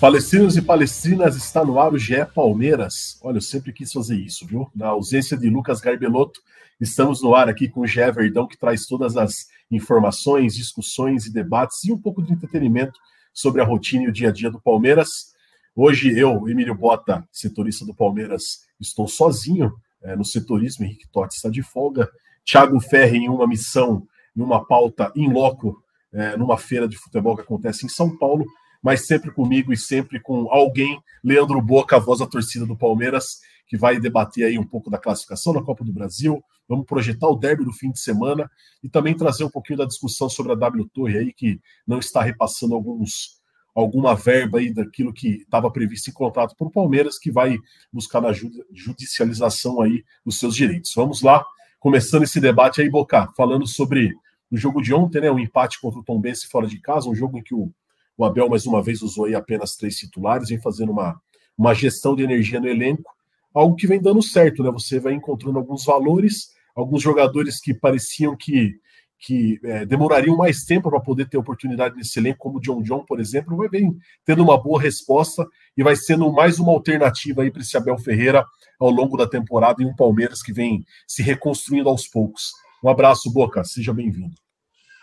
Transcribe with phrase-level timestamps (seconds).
[0.00, 3.18] Palestinos e palestrinas, está no ar o GE Palmeiras.
[3.20, 4.66] Olha, eu sempre quis fazer isso, viu?
[4.74, 6.40] Na ausência de Lucas Garbelotto,
[6.80, 11.32] estamos no ar aqui com o GE Verdão, que traz todas as informações, discussões e
[11.32, 12.98] debates e um pouco de entretenimento
[13.30, 15.34] sobre a rotina e o dia a dia do Palmeiras.
[15.76, 19.70] Hoje eu, Emílio Bota, setorista do Palmeiras, estou sozinho
[20.02, 22.08] é, no setorismo, Henrique Totti está de folga,
[22.42, 27.36] Thiago Ferri em uma missão, em uma pauta em loco, é, numa feira de futebol
[27.36, 28.46] que acontece em São Paulo,
[28.82, 33.40] mas sempre comigo e sempre com alguém, Leandro Boca, a voz da torcida do Palmeiras,
[33.66, 36.42] que vai debater aí um pouco da classificação da Copa do Brasil.
[36.68, 38.50] Vamos projetar o derby do fim de semana
[38.82, 42.22] e também trazer um pouquinho da discussão sobre a W Torre aí, que não está
[42.22, 43.40] repassando alguns
[43.72, 47.56] alguma verba aí daquilo que estava previsto em contrato para o Palmeiras, que vai
[47.92, 48.32] buscar na
[48.72, 50.92] judicialização aí os seus direitos.
[50.94, 51.44] Vamos lá,
[51.78, 54.12] começando esse debate aí, Boca, falando sobre
[54.50, 57.14] o jogo de ontem, né, um empate contra o Tom Bense fora de casa, um
[57.14, 57.72] jogo em que o
[58.20, 61.18] o Abel, mais uma vez, usou aí apenas três titulares, vem fazendo uma,
[61.56, 63.10] uma gestão de energia no elenco,
[63.54, 64.70] algo que vem dando certo, né?
[64.70, 68.74] Você vai encontrando alguns valores, alguns jogadores que pareciam que,
[69.18, 73.06] que é, demorariam mais tempo para poder ter oportunidade nesse elenco, como o John John,
[73.06, 77.50] por exemplo, vai bem tendo uma boa resposta e vai sendo mais uma alternativa aí
[77.50, 78.44] para esse Abel Ferreira
[78.78, 82.52] ao longo da temporada e um Palmeiras que vem se reconstruindo aos poucos.
[82.84, 84.34] Um abraço, Boca, seja bem-vindo.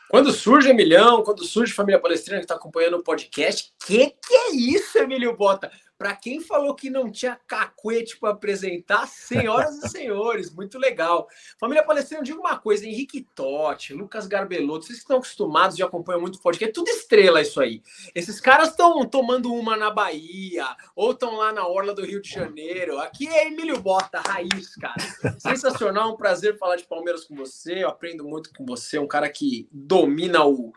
[0.10, 4.56] Quando surge Emilhão, quando surge Família Palestrina que está acompanhando o podcast, que que é
[4.56, 5.72] isso, Emílio Bota?
[5.98, 11.28] Para quem falou que não tinha cacuete para apresentar, senhoras e senhores, muito legal.
[11.60, 16.22] Família Palestrina, digo uma coisa: Henrique Totti, Lucas Garbelotto, vocês que estão acostumados e acompanham
[16.22, 17.82] muito podcast, é tudo estrela isso aí.
[18.14, 22.30] Esses caras estão tomando uma na Bahia, ou estão lá na Orla do Rio de
[22.30, 23.00] Janeiro.
[23.00, 25.02] Aqui é Emílio Bota, raiz, cara.
[25.40, 27.84] Sensacional, um prazer falar de Palmeiras com você.
[27.84, 30.74] Eu aprendo muito com você, um cara que domina o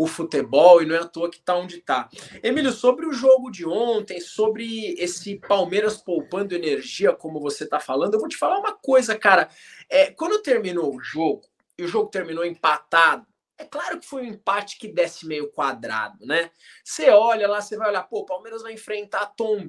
[0.00, 2.08] o futebol e não é à toa que está onde está.
[2.42, 8.14] Emílio, sobre o jogo de ontem, sobre esse Palmeiras poupando energia, como você está falando,
[8.14, 9.50] eu vou te falar uma coisa, cara.
[9.90, 11.42] É, quando terminou o jogo,
[11.76, 13.26] e o jogo terminou empatado,
[13.58, 16.50] é claro que foi um empate que desce meio quadrado, né?
[16.82, 19.66] Você olha lá, você vai olhar, pô, o Palmeiras vai enfrentar Tom.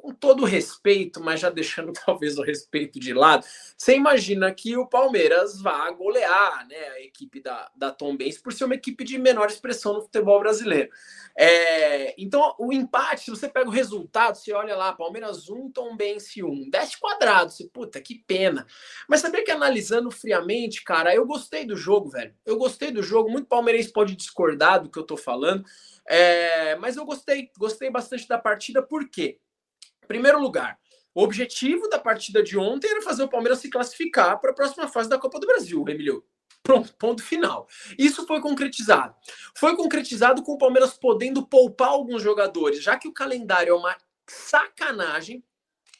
[0.00, 3.44] Com todo respeito, mas já deixando talvez o respeito de lado,
[3.76, 8.52] você imagina que o Palmeiras vá golear né, a equipe da, da Tom Benz por
[8.52, 10.90] ser uma equipe de menor expressão no futebol brasileiro.
[11.36, 15.96] É, então, o empate, se você pega o resultado, você olha lá, Palmeiras 1, Tom
[15.96, 18.66] Benz 1, 10 quadrados, você, puta, que pena.
[19.08, 22.34] Mas sabia que analisando friamente, cara, eu gostei do jogo, velho.
[22.44, 25.64] Eu gostei do jogo, muito palmeirense pode discordar do que eu tô falando,
[26.06, 29.38] é, mas eu gostei, gostei bastante da partida, por quê?
[30.10, 30.76] Primeiro lugar,
[31.14, 34.88] o objetivo da partida de ontem era fazer o Palmeiras se classificar para a próxima
[34.88, 36.24] fase da Copa do Brasil, Emilio.
[36.64, 37.68] Pronto, ponto final.
[37.96, 39.14] Isso foi concretizado.
[39.56, 43.96] Foi concretizado com o Palmeiras podendo poupar alguns jogadores, já que o calendário é uma
[44.28, 45.44] sacanagem.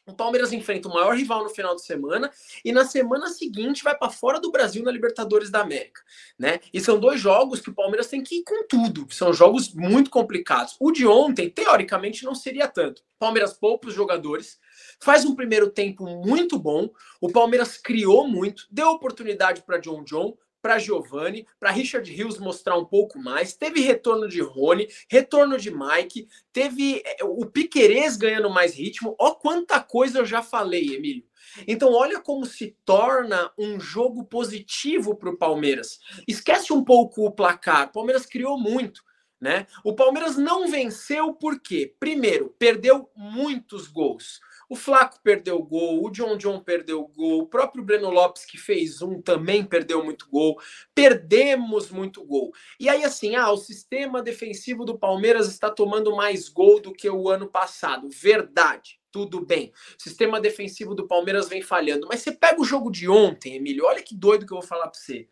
[0.07, 2.31] O Palmeiras enfrenta o maior rival no final de semana
[2.65, 6.01] e na semana seguinte vai para fora do Brasil na Libertadores da América,
[6.39, 6.59] né?
[6.73, 9.07] E são dois jogos que o Palmeiras tem que ir com tudo.
[9.11, 10.75] São jogos muito complicados.
[10.81, 13.03] O de ontem, teoricamente, não seria tanto.
[13.19, 14.59] Palmeiras poupa os jogadores,
[14.99, 16.91] faz um primeiro tempo muito bom.
[17.21, 22.77] O Palmeiras criou muito, deu oportunidade para John John, para Giovanni, para Richard Rios mostrar
[22.77, 23.55] um pouco mais.
[23.55, 29.15] Teve retorno de Rony, retorno de Mike, teve eh, o Piquerez ganhando mais ritmo.
[29.19, 31.25] Ó, quanta coisa eu já falei, Emílio.
[31.67, 35.99] Então, olha como se torna um jogo positivo para o Palmeiras.
[36.27, 37.89] Esquece um pouco o placar.
[37.89, 39.03] O Palmeiras criou muito.
[39.41, 39.67] Né?
[39.83, 44.39] O Palmeiras não venceu porque, primeiro, perdeu muitos gols.
[44.71, 49.03] O Flaco perdeu gol, o John John perdeu gol, o próprio Breno Lopes, que fez
[49.03, 50.61] um, também perdeu muito gol.
[50.95, 52.53] Perdemos muito gol.
[52.79, 57.11] E aí, assim, ah, o sistema defensivo do Palmeiras está tomando mais gol do que
[57.11, 58.09] o ano passado.
[58.11, 59.01] Verdade.
[59.11, 59.73] Tudo bem.
[59.99, 62.07] O sistema defensivo do Palmeiras vem falhando.
[62.09, 64.87] Mas você pega o jogo de ontem, Emílio, olha que doido que eu vou falar
[64.87, 65.27] para você.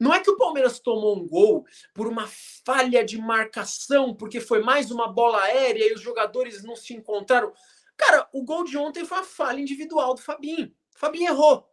[0.00, 2.26] Não é que o Palmeiras tomou um gol por uma
[2.64, 7.52] falha de marcação, porque foi mais uma bola aérea e os jogadores não se encontraram.
[7.98, 10.72] Cara, o gol de ontem foi a falha individual do Fabinho.
[10.94, 11.68] O Fabinho errou.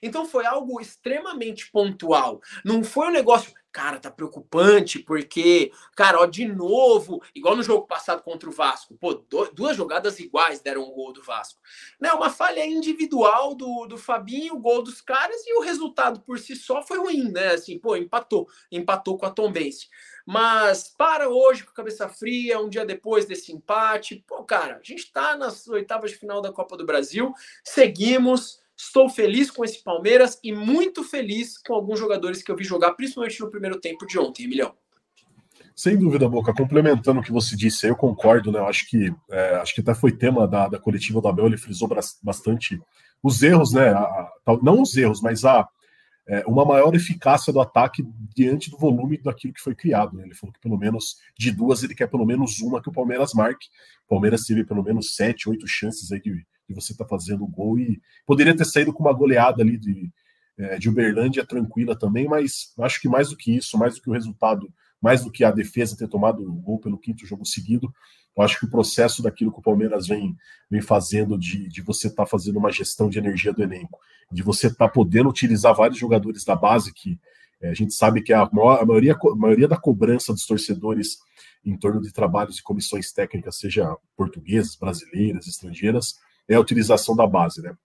[0.00, 2.40] Então foi algo extremamente pontual.
[2.64, 7.86] Não foi um negócio cara, tá preocupante, porque, cara, ó, de novo, igual no jogo
[7.86, 9.14] passado contra o Vasco, pô,
[9.52, 11.60] duas jogadas iguais deram um gol do Vasco.
[12.00, 16.38] Né, uma falha individual do, do Fabinho, o gol dos caras, e o resultado por
[16.38, 17.54] si só foi ruim, né?
[17.54, 19.88] Assim, pô, empatou, empatou com a Tombense.
[20.26, 24.82] Mas para hoje com a cabeça fria, um dia depois desse empate, pô, cara, a
[24.82, 27.32] gente tá nas oitavas de final da Copa do Brasil,
[27.64, 32.64] seguimos Estou feliz com esse Palmeiras e muito feliz com alguns jogadores que eu vi
[32.64, 34.74] jogar, principalmente no primeiro tempo de ontem, Emilhão.
[35.76, 36.54] Sem dúvida, Boca.
[36.54, 38.58] Complementando o que você disse, eu concordo, né?
[38.58, 41.58] Eu acho que é, acho que até foi tema da, da coletiva do Abel, ele
[41.58, 41.88] frisou
[42.22, 42.80] bastante
[43.22, 43.90] os erros, né?
[43.90, 45.68] A, a, não os erros, mas a
[46.30, 48.06] é, uma maior eficácia do ataque
[48.36, 50.16] diante do volume daquilo que foi criado.
[50.16, 50.22] Né?
[50.26, 53.34] Ele falou que pelo menos de duas ele quer pelo menos uma que o Palmeiras
[53.34, 53.66] marque.
[54.06, 57.44] O Palmeiras teve pelo menos sete, oito chances aí de, de você estar tá fazendo
[57.48, 60.08] gol e poderia ter saído com uma goleada ali de,
[60.56, 64.08] é, de Uberlândia tranquila também, mas acho que mais do que isso, mais do que
[64.08, 64.72] o resultado,
[65.02, 67.92] mais do que a defesa ter tomado o gol pelo quinto jogo seguido,
[68.36, 70.36] eu acho que o processo daquilo que o Palmeiras vem,
[70.70, 73.98] vem fazendo de, de você estar tá fazendo uma gestão de energia do elenco,
[74.30, 77.18] de você estar tá podendo utilizar vários jogadores da base que
[77.60, 81.18] é, a gente sabe que a, maior, a, maioria, a maioria da cobrança dos torcedores
[81.64, 86.14] em torno de trabalhos e comissões técnicas, seja portuguesas, brasileiras, estrangeiras,
[86.48, 87.76] é a utilização da base, né?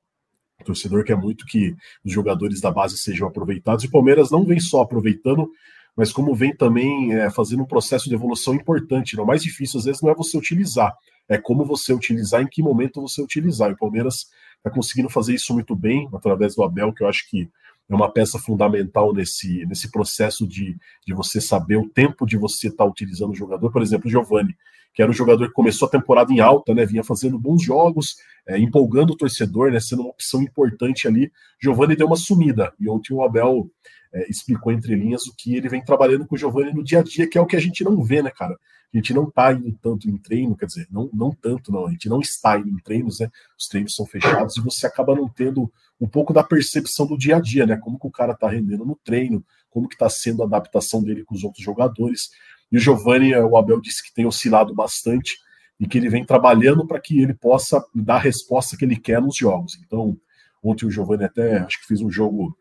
[0.61, 4.45] O torcedor quer muito que os jogadores da base sejam aproveitados, e o Palmeiras não
[4.45, 5.51] vem só aproveitando,
[5.95, 9.15] mas como vem também é, fazendo um processo de evolução importante.
[9.15, 9.23] Né?
[9.23, 10.93] O mais difícil, às vezes, não é você utilizar,
[11.29, 13.69] é como você utilizar, em que momento você utilizar.
[13.69, 14.27] E o Palmeiras
[14.57, 17.49] está conseguindo fazer isso muito bem, através do Abel, que eu acho que
[17.87, 20.75] é uma peça fundamental nesse, nesse processo de,
[21.05, 23.71] de você saber o tempo de você estar tá utilizando o jogador.
[23.71, 24.55] Por exemplo, o Giovani
[24.95, 26.85] que era um jogador que começou a temporada em alta, né?
[26.85, 28.15] Vinha fazendo bons jogos,
[28.47, 29.79] é, empolgando o torcedor, né?
[29.81, 31.29] Sendo uma opção importante ali.
[31.61, 32.73] Giovani deu uma sumida.
[32.79, 33.69] E ontem o Abel
[34.15, 37.03] é, explicou entre linhas o que ele vem trabalhando com o Giovani no dia a
[37.03, 38.53] dia, que é o que a gente não vê, né, cara?
[38.93, 41.85] A gente não tá indo tanto em treino, quer dizer, não, não tanto, não.
[41.85, 43.29] A gente não está indo em treinos, né?
[43.59, 45.69] Os treinos são fechados e você acaba não tendo
[45.99, 47.75] um pouco da percepção do dia a dia, né?
[47.75, 51.25] Como que o cara tá rendendo no treino, como que tá sendo a adaptação dele
[51.25, 52.29] com os outros jogadores.
[52.71, 55.37] E o Giovanni, eh, o Abel disse que tem oscilado bastante
[55.77, 59.21] e que ele vem trabalhando para que ele possa dar a resposta que ele quer
[59.21, 59.77] nos jogos.
[59.85, 60.17] Então,
[60.63, 62.57] ontem o Giovanni até acho que fez um jogo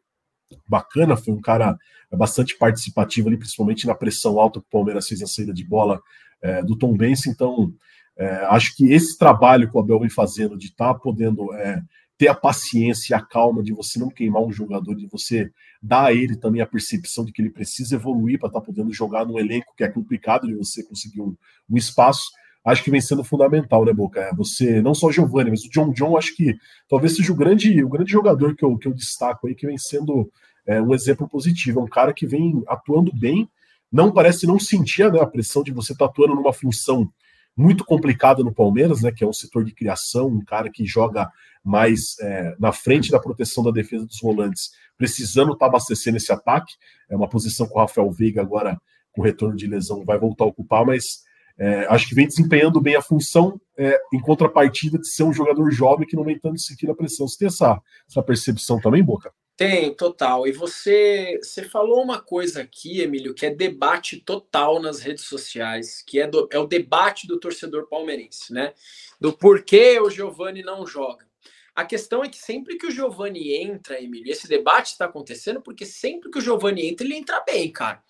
[0.69, 1.77] bacana, foi um cara
[2.12, 6.01] bastante participativo ali, principalmente na pressão alta que o Palmeiras fez na saída de bola
[6.43, 7.27] é, do Tom Benz.
[7.27, 7.73] Então,
[8.17, 11.83] é, acho que esse trabalho que o Abel vem fazendo de estar tá podendo é,
[12.17, 15.51] ter a paciência e a calma de você não queimar um jogador, de você
[15.83, 18.93] dar a ele também a percepção de que ele precisa evoluir para estar tá podendo
[18.93, 21.37] jogar num elenco que é complicado de você conseguir um,
[21.69, 22.31] um espaço,
[22.65, 24.21] acho que vem sendo fundamental, né, Boca?
[24.21, 26.57] É, você, não só o Giovanni, mas o John John, acho que
[26.89, 29.77] talvez seja o grande, o grande jogador que eu, que eu destaco aí, que vem
[29.77, 30.31] sendo
[30.67, 31.81] é, um exemplo positivo.
[31.81, 33.49] É um cara que vem atuando bem,
[33.93, 37.09] não parece não sentir né, a pressão de você estar tá atuando numa função
[37.57, 41.31] muito complicada no Palmeiras, né, que é um setor de criação, um cara que joga
[41.63, 46.33] mais é, na frente da proteção da defesa dos volantes, precisando estar tá abastecendo esse
[46.33, 46.75] ataque.
[47.09, 48.81] É uma posição que o Rafael Veiga agora,
[49.13, 51.23] com retorno de lesão, vai voltar a ocupar, mas
[51.59, 55.71] é, acho que vem desempenhando bem a função é, em contrapartida de ser um jogador
[55.71, 57.29] jovem que não vem tanto sentir a pressão.
[57.29, 59.33] Você tem essa, essa percepção também, Boca?
[59.56, 60.49] Tem, total.
[60.49, 66.03] E você, você falou uma coisa aqui, Emílio, que é debate total nas redes sociais,
[66.05, 68.73] que é, do, é o debate do torcedor palmeirense, né?
[69.20, 71.25] Do porquê o Giovani não joga.
[71.73, 75.87] A questão é que sempre que o Giovani entra, Emílio, esse debate está acontecendo porque
[75.87, 78.03] sempre que o Giovani entra, ele entra bem, cara.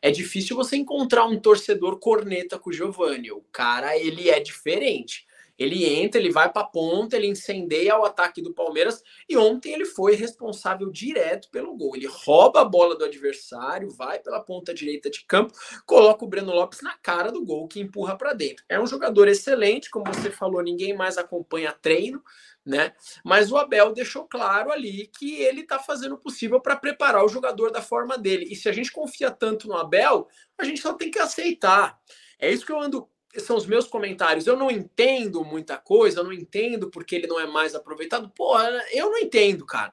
[0.00, 3.36] É difícil você encontrar um torcedor corneta com o.
[3.36, 5.26] O cara, ele é diferente.
[5.58, 9.72] Ele entra, ele vai para a ponta, ele incendeia o ataque do Palmeiras e ontem
[9.72, 11.94] ele foi responsável direto pelo gol.
[11.94, 15.54] Ele rouba a bola do adversário, vai pela ponta direita de campo,
[15.86, 18.64] coloca o Breno Lopes na cara do gol que empurra para dentro.
[18.68, 22.20] É um jogador excelente, como você falou, ninguém mais acompanha treino,
[22.64, 22.92] né?
[23.24, 27.28] Mas o Abel deixou claro ali que ele está fazendo o possível para preparar o
[27.28, 28.46] jogador da forma dele.
[28.50, 31.98] E se a gente confia tanto no Abel, a gente só tem que aceitar.
[32.38, 34.46] É isso que eu ando são os meus comentários.
[34.46, 38.30] Eu não entendo muita coisa, eu não entendo porque ele não é mais aproveitado.
[38.30, 38.56] Pô,
[38.92, 39.92] eu não entendo, cara.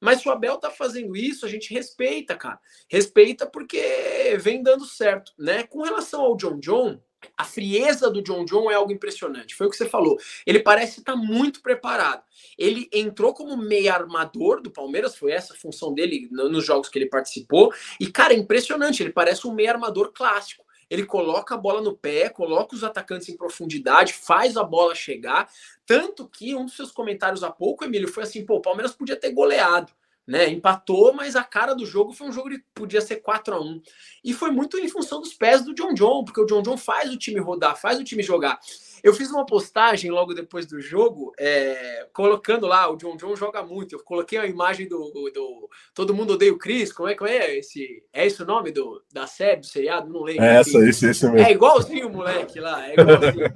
[0.00, 2.58] Mas se o Abel tá fazendo isso, a gente respeita, cara.
[2.88, 5.62] Respeita porque vem dando certo, né?
[5.64, 7.00] Com relação ao John John,
[7.36, 9.54] a frieza do John John é algo impressionante.
[9.54, 10.18] Foi o que você falou.
[10.46, 12.22] Ele parece estar muito preparado.
[12.56, 16.98] Ele entrou como meio armador do Palmeiras, foi essa a função dele nos jogos que
[16.98, 17.72] ele participou.
[17.98, 19.02] E, cara, é impressionante.
[19.02, 23.28] Ele parece um meio armador clássico ele coloca a bola no pé, coloca os atacantes
[23.28, 25.48] em profundidade, faz a bola chegar.
[25.86, 29.14] Tanto que um dos seus comentários há pouco, Emílio, foi assim: pô, o Palmeiras podia
[29.14, 29.92] ter goleado.
[30.30, 30.48] Né?
[30.48, 33.82] Empatou, mas a cara do jogo foi um jogo que podia ser 4 a 1
[34.24, 37.12] E foi muito em função dos pés do John John, porque o John John faz
[37.12, 38.60] o time rodar, faz o time jogar.
[39.02, 43.62] Eu fiz uma postagem logo depois do jogo, é, colocando lá, o John John joga
[43.62, 43.94] muito.
[43.94, 47.58] Eu coloquei a imagem do, do Todo Mundo Odeia o Chris, como é que é
[47.58, 48.02] esse?
[48.12, 50.12] É esse o nome do, da série, do seriado?
[50.12, 50.44] Não lembro.
[50.44, 51.38] É essa, esse, esse mesmo.
[51.38, 53.52] É igualzinho o moleque lá, é igualzinho.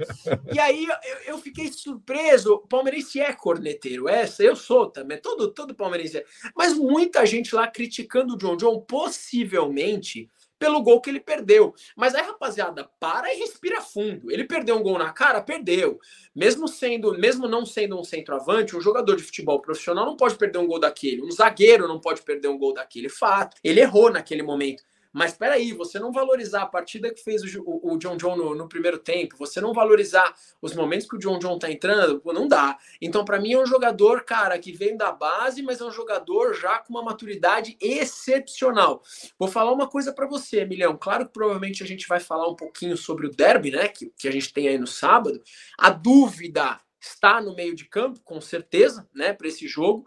[0.52, 2.54] e aí eu, eu, fiquei surpreso.
[2.54, 6.24] O palmeirense é corneteiro, essa eu sou também, todo, todo palmeirense é.
[6.56, 10.30] Mas muita gente lá criticando o John John, possivelmente
[10.64, 11.74] pelo gol que ele perdeu.
[11.94, 14.32] Mas aí, rapaziada, para e respira fundo.
[14.32, 15.42] Ele perdeu um gol na cara?
[15.42, 16.00] Perdeu.
[16.34, 20.58] Mesmo sendo, mesmo não sendo um centroavante, um jogador de futebol profissional não pode perder
[20.58, 21.22] um gol daquele.
[21.22, 23.10] Um zagueiro não pode perder um gol daquele.
[23.10, 23.58] Fato.
[23.62, 24.82] Ele errou naquele momento.
[25.14, 28.36] Mas espera aí, você não valorizar a partida que fez o, o, o John John
[28.36, 32.20] no, no, primeiro tempo, você não valorizar os momentos que o John John tá entrando,
[32.24, 32.76] não dá.
[33.00, 36.52] Então, para mim, é um jogador, cara, que vem da base, mas é um jogador
[36.54, 39.04] já com uma maturidade excepcional.
[39.38, 40.96] Vou falar uma coisa para você, Emilhão.
[40.96, 44.26] Claro que provavelmente a gente vai falar um pouquinho sobre o derby, né, que, que
[44.26, 45.40] a gente tem aí no sábado.
[45.78, 50.04] A dúvida está no meio de campo, com certeza, né, para esse jogo.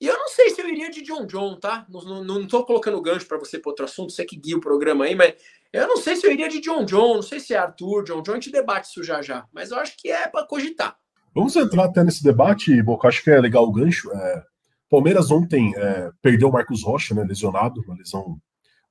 [0.00, 1.86] E eu não sei se eu iria de John John, tá?
[1.88, 5.14] Não, tô colocando gancho para você para outro assunto, você que guia o programa aí,
[5.14, 5.34] mas
[5.72, 8.22] eu não sei se eu iria de John John, não sei se é Arthur, John
[8.22, 10.96] John, a gente debate isso já já, mas eu acho que é para cogitar.
[11.34, 14.10] Vamos entrar até nesse debate, Boca, acho que é legal o gancho.
[14.10, 14.42] É,
[14.88, 18.40] Palmeiras ontem é, perdeu o Marcos Rocha, né, lesionado, uma lesão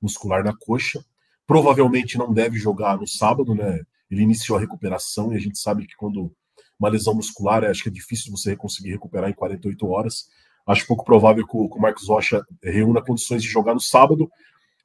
[0.00, 1.04] muscular na coxa.
[1.46, 3.80] Provavelmente não deve jogar no sábado, né?
[4.10, 6.32] Ele iniciou a recuperação e a gente sabe que quando
[6.78, 10.28] uma lesão muscular, acho que é difícil você conseguir recuperar em 48 horas.
[10.70, 14.30] Acho pouco provável que o, que o Marcos Rocha reúna condições de jogar no sábado,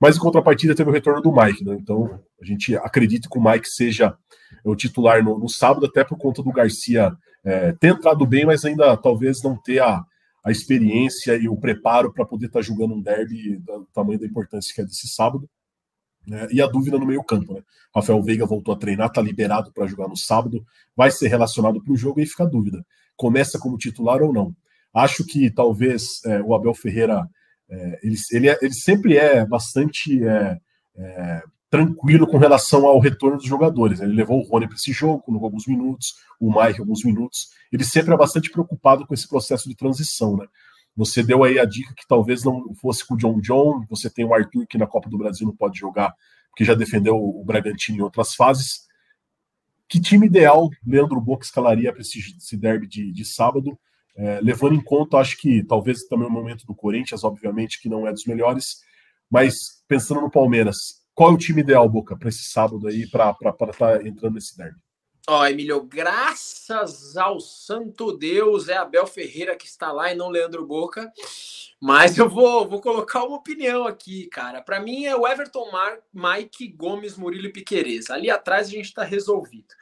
[0.02, 1.78] mas em contrapartida teve o retorno do Mike, né?
[1.80, 4.18] Então a gente acredita que o Mike seja
[4.64, 8.66] o titular no, no sábado, até por conta do Garcia é, ter entrado bem, mas
[8.66, 10.04] ainda talvez não ter a,
[10.44, 14.26] a experiência e o preparo para poder estar tá jogando um derby do tamanho da
[14.26, 15.48] importância que é desse sábado.
[16.28, 16.48] Né?
[16.52, 17.62] E a dúvida no meio-campo, né?
[17.96, 20.66] Rafael Veiga voltou a treinar, está liberado para jogar no sábado,
[20.96, 22.84] vai ser relacionado para o jogo e fica a dúvida:
[23.16, 24.56] começa como titular ou não?
[24.96, 27.30] Acho que talvez é, o Abel Ferreira
[27.70, 30.58] é, ele, ele, é, ele, sempre é bastante é,
[30.96, 34.00] é, tranquilo com relação ao retorno dos jogadores.
[34.00, 37.50] Ele levou o Rony para esse jogo, com alguns minutos, o Mike alguns minutos.
[37.72, 40.46] Ele sempre é bastante preocupado com esse processo de transição, né?
[40.96, 44.24] Você deu aí a dica que talvez não fosse com o John John, você tem
[44.24, 46.14] o Arthur que na Copa do Brasil não pode jogar,
[46.50, 48.86] porque já defendeu o Bragantino em outras fases.
[49.90, 53.78] Que time ideal Leandro Boca escalaria para esse, esse derby de, de sábado?
[54.18, 58.08] É, levando em conta, acho que talvez também o momento do Corinthians, obviamente, que não
[58.08, 58.78] é dos melhores,
[59.30, 63.32] mas pensando no Palmeiras, qual é o time ideal, Boca, para esse sábado aí, para
[63.32, 64.80] estar tá entrando nesse derby?
[65.28, 70.30] Ó, oh, Emílio, graças ao santo Deus, é Abel Ferreira que está lá e não
[70.30, 71.12] Leandro Boca.
[71.82, 74.62] Mas eu vou, vou colocar uma opinião aqui, cara.
[74.62, 78.12] Para mim é o Everton Mar, Mike, Gomes, Murilo e Piquerez.
[78.12, 79.74] Ali atrás a gente está resolvido.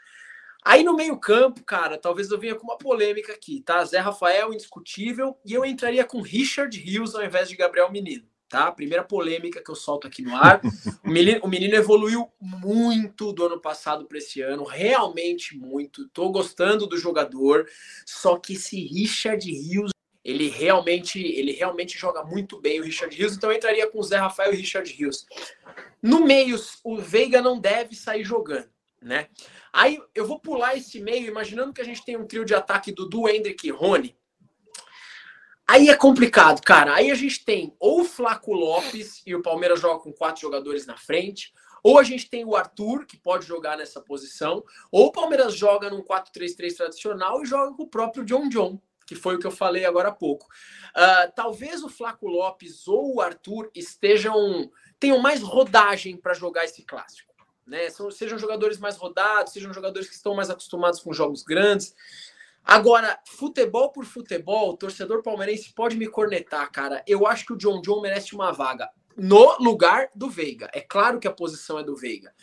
[0.65, 3.83] Aí no meio-campo, cara, talvez eu venha com uma polêmica aqui, tá?
[3.83, 8.71] Zé Rafael, indiscutível, e eu entraria com Richard Rios ao invés de Gabriel Menino, tá?
[8.71, 10.61] Primeira polêmica que eu solto aqui no ar.
[11.03, 16.07] o, menino, o menino evoluiu muito do ano passado para esse ano, realmente muito.
[16.09, 17.67] Tô gostando do jogador,
[18.05, 19.91] só que esse Richard Rios
[20.23, 24.03] ele realmente, ele realmente joga muito bem o Richard Rios, então eu entraria com o
[24.03, 25.25] Zé Rafael e Richard Rios.
[26.01, 28.69] No meio, o Veiga não deve sair jogando,
[29.01, 29.27] né?
[29.73, 32.91] Aí eu vou pular esse meio, imaginando que a gente tem um trio de ataque
[32.91, 34.15] do Du, Hendrick e Rony.
[35.67, 36.93] Aí é complicado, cara.
[36.93, 40.85] Aí a gente tem ou o Flaco Lopes e o Palmeiras joga com quatro jogadores
[40.85, 41.51] na frente,
[41.81, 45.89] ou a gente tem o Arthur, que pode jogar nessa posição, ou o Palmeiras joga
[45.89, 49.51] num 4-3-3 tradicional e joga com o próprio John John, que foi o que eu
[49.51, 50.45] falei agora há pouco.
[50.95, 56.83] Uh, talvez o Flaco Lopes ou o Arthur estejam tenham mais rodagem para jogar esse
[56.83, 57.32] clássico
[57.65, 57.89] né?
[57.89, 61.95] São, sejam jogadores mais rodados, sejam jogadores que estão mais acostumados com jogos grandes.
[62.63, 67.03] Agora, futebol por futebol, o torcedor palmeirense pode me cornetar, cara.
[67.05, 70.69] Eu acho que o John John merece uma vaga no lugar do Veiga.
[70.73, 72.33] É claro que a posição é do Veiga.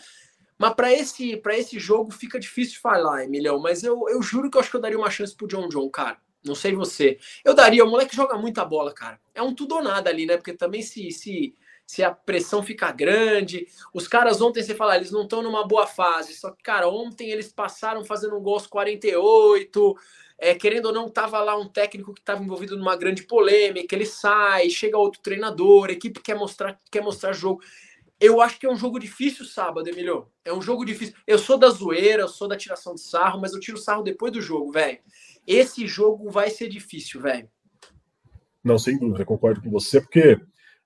[0.59, 3.59] Mas para esse, para esse jogo fica difícil falar, Emilhão.
[3.59, 5.89] Mas eu, eu juro que eu acho que eu daria uma chance pro John John,
[5.89, 6.19] cara.
[6.45, 7.19] Não sei você.
[7.43, 9.19] Eu daria, o moleque joga muita bola, cara.
[9.35, 10.37] É um tudo ou nada ali, né?
[10.37, 11.55] Porque também se, se
[11.91, 13.67] se a pressão fica grande.
[13.93, 16.35] Os caras ontem, você fala, eles não estão numa boa fase.
[16.35, 19.97] Só que, cara, ontem eles passaram fazendo um gol aos 48.
[20.39, 23.93] É, querendo ou não, tava lá um técnico que estava envolvido numa grande polêmica.
[23.93, 27.61] Ele sai, chega outro treinador, a equipe quer mostrar, quer mostrar jogo.
[28.21, 30.29] Eu acho que é um jogo difícil sábado, Emilio.
[30.45, 31.17] É um jogo difícil.
[31.27, 34.33] Eu sou da zoeira, eu sou da tiração de sarro, mas eu tiro sarro depois
[34.33, 35.01] do jogo, velho.
[35.45, 37.51] Esse jogo vai ser difícil, velho.
[38.63, 40.39] Não, sem dúvida, concordo com você, porque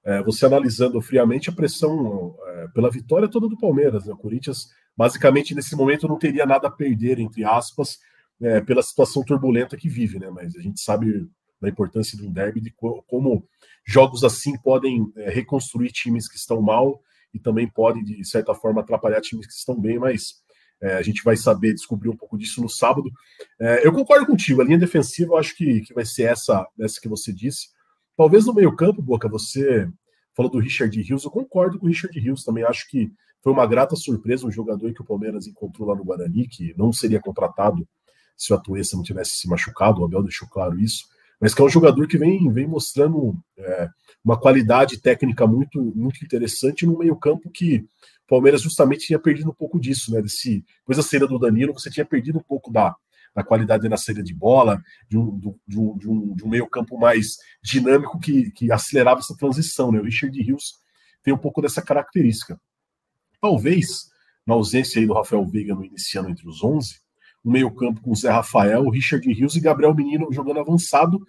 [0.04, 4.12] é, você analisando friamente a pressão é, pela vitória toda do Palmeiras, né?
[4.12, 7.98] O Corinthians, basicamente, nesse momento não teria nada a perder, entre aspas,
[8.40, 10.28] é, pela situação turbulenta que vive, né?
[10.30, 11.28] Mas a gente sabe
[11.60, 12.74] da importância de um derby, de
[13.06, 13.48] como
[13.86, 17.00] jogos assim podem é, reconstruir times que estão mal
[17.32, 20.44] e também podem, de certa forma, atrapalhar times que estão bem, mas
[20.80, 23.10] é, a gente vai saber descobrir um pouco disso no sábado.
[23.58, 27.00] É, eu concordo contigo, a linha defensiva eu acho que, que vai ser essa, essa
[27.00, 27.68] que você disse.
[28.16, 29.88] Talvez no meio-campo, Boca, você
[30.34, 32.64] falou do Richard Rios, eu concordo com o Richard Rios também.
[32.64, 33.10] Acho que
[33.42, 36.92] foi uma grata surpresa um jogador que o Palmeiras encontrou lá no Guarani, que não
[36.92, 37.86] seria contratado
[38.36, 41.04] se o Atuesta não tivesse se machucado, o Abel deixou claro isso,
[41.40, 43.88] mas que é um jogador que vem, vem mostrando é,
[44.24, 49.54] uma qualidade técnica muito, muito interessante no meio-campo que o Palmeiras justamente tinha perdido um
[49.54, 50.22] pouco disso, né?
[50.22, 52.96] Desse, depois da do Danilo, você tinha perdido um pouco da,
[53.34, 56.98] da qualidade na saída de bola, de um, de um, de um, de um meio-campo
[56.98, 59.90] mais dinâmico que, que acelerava essa transição.
[59.90, 59.98] Né?
[59.98, 60.74] O Richard Rios
[61.22, 62.60] tem um pouco dessa característica.
[63.40, 64.10] Talvez,
[64.46, 67.00] na ausência aí do Rafael Veiga no iniciando entre os 11,
[67.42, 71.20] o meio-campo com Zé Rafael, Richard Rios e Gabriel Menino jogando avançado,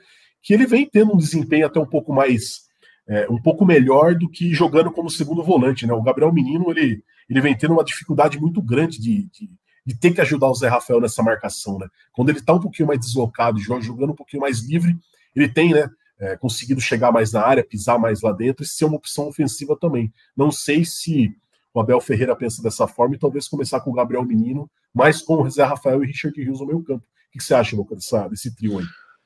[0.41, 2.65] que ele vem tendo um desempenho até um pouco mais.
[3.07, 5.93] É, um pouco melhor do que jogando como segundo volante, né?
[5.93, 9.47] O Gabriel Menino ele, ele vem tendo uma dificuldade muito grande de, de
[9.85, 11.87] de ter que ajudar o Zé Rafael nessa marcação, né?
[12.11, 14.97] Quando ele está um pouquinho mais deslocado, jogando um pouquinho mais livre,
[15.35, 15.89] ele tem, né?
[16.17, 19.77] É, conseguido chegar mais na área, pisar mais lá dentro e ser uma opção ofensiva
[19.77, 20.13] também.
[20.35, 21.35] Não sei se
[21.73, 25.41] o Abel Ferreira pensa dessa forma e talvez começar com o Gabriel Menino, mais com
[25.41, 27.03] o Zé Rafael e Richard Rios no meio campo.
[27.03, 28.85] O que você acha, Luca, dessa, desse trio aí?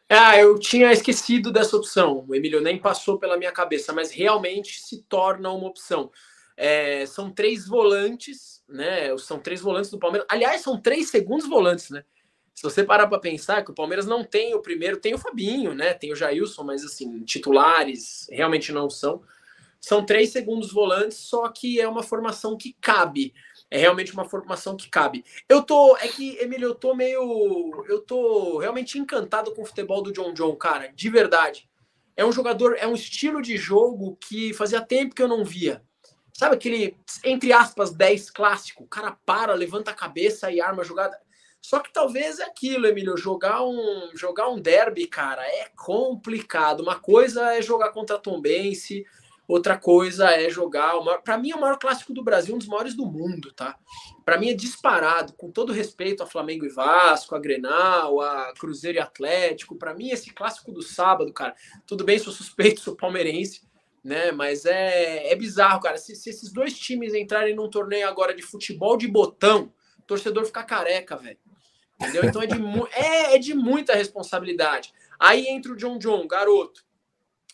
[0.09, 2.25] Ah, eu tinha esquecido dessa opção.
[2.27, 6.09] O Emílio nem passou pela minha cabeça, mas realmente se torna uma opção.
[6.61, 9.17] É, são três volantes, né?
[9.17, 10.27] São três volantes do Palmeiras.
[10.29, 12.03] Aliás, são três segundos volantes, né?
[12.53, 15.73] Se você parar para pensar que o Palmeiras não tem o primeiro, tem o Fabinho,
[15.73, 15.93] né?
[15.93, 19.21] Tem o Jailson, mas assim, titulares realmente não são.
[19.79, 23.33] São três segundos volantes, só que é uma formação que cabe.
[23.71, 25.23] É realmente uma formação que cabe.
[25.47, 25.95] Eu tô.
[25.95, 27.85] É que, Emílio, eu tô meio.
[27.87, 30.91] Eu tô realmente encantado com o futebol do John John, cara.
[30.93, 31.69] De verdade.
[32.17, 35.81] É um jogador, é um estilo de jogo que fazia tempo que eu não via.
[36.39, 38.85] Sabe aquele, entre aspas, 10 clássico?
[38.85, 41.19] O cara para, levanta a cabeça e arma a jogada.
[41.61, 46.79] Só que talvez é aquilo, Emílio, jogar um, jogar um derby, cara, é complicado.
[46.79, 49.05] Uma coisa é jogar contra a Tombense,
[49.45, 50.93] outra coisa é jogar.
[51.25, 53.77] Para mim, é o maior clássico do Brasil, um dos maiores do mundo, tá?
[54.23, 58.97] Para mim é disparado, com todo respeito a Flamengo e Vasco, a Grenal, a Cruzeiro
[58.97, 59.75] e Atlético.
[59.75, 61.53] Para mim, esse clássico do sábado, cara,
[61.85, 63.67] tudo bem, sou suspeito, sou palmeirense,
[64.03, 64.31] né?
[64.31, 65.97] Mas é, é bizarro, cara.
[65.97, 70.45] Se, se, esses dois times entrarem num torneio agora de futebol de botão, o torcedor
[70.45, 71.37] fica careca, velho.
[71.99, 72.23] Entendeu?
[72.25, 72.55] Então é de,
[72.93, 74.93] é, é de muita responsabilidade.
[75.19, 76.83] Aí entra o John John, garoto.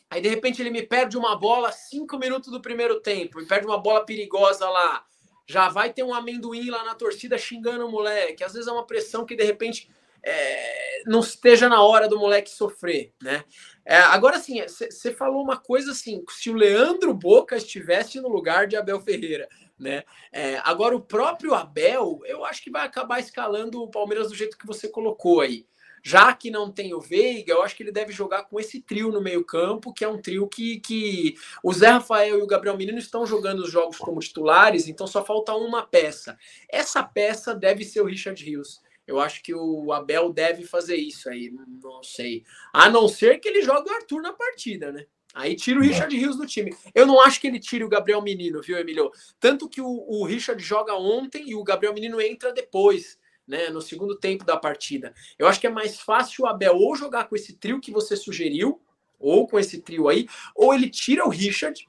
[0.10, 3.66] Aí de repente ele me perde uma bola cinco minutos do primeiro tempo, me perde
[3.66, 5.04] uma bola perigosa lá.
[5.48, 8.44] Já vai ter um amendoim lá na torcida xingando o moleque.
[8.44, 9.90] Às vezes é uma pressão que de repente
[10.24, 13.44] é, não esteja na hora do moleque sofrer, né?
[13.86, 18.66] É, agora, assim, você falou uma coisa assim: se o Leandro Boca estivesse no lugar
[18.66, 20.04] de Abel Ferreira, né?
[20.32, 24.58] É, agora, o próprio Abel, eu acho que vai acabar escalando o Palmeiras do jeito
[24.58, 25.66] que você colocou aí.
[26.08, 29.12] Já que não tem o Veiga, eu acho que ele deve jogar com esse trio
[29.12, 33.00] no meio-campo, que é um trio que, que o Zé Rafael e o Gabriel Menino
[33.00, 36.38] estão jogando os jogos como titulares, então só falta uma peça.
[36.70, 38.84] Essa peça deve ser o Richard Rios.
[39.08, 42.44] Eu acho que o Abel deve fazer isso aí, não sei.
[42.74, 45.06] A não ser que ele jogue o Arthur na partida, né?
[45.34, 46.74] Aí tira o Richard Rios do time.
[46.94, 49.12] Eu não acho que ele tire o Gabriel Menino, viu, Emilio?
[49.40, 53.70] Tanto que o, o Richard joga ontem e o Gabriel Menino entra depois, né?
[53.70, 55.14] No segundo tempo da partida.
[55.38, 58.16] Eu acho que é mais fácil o Abel ou jogar com esse trio que você
[58.16, 58.82] sugeriu,
[59.20, 61.86] ou com esse trio aí, ou ele tira o Richard,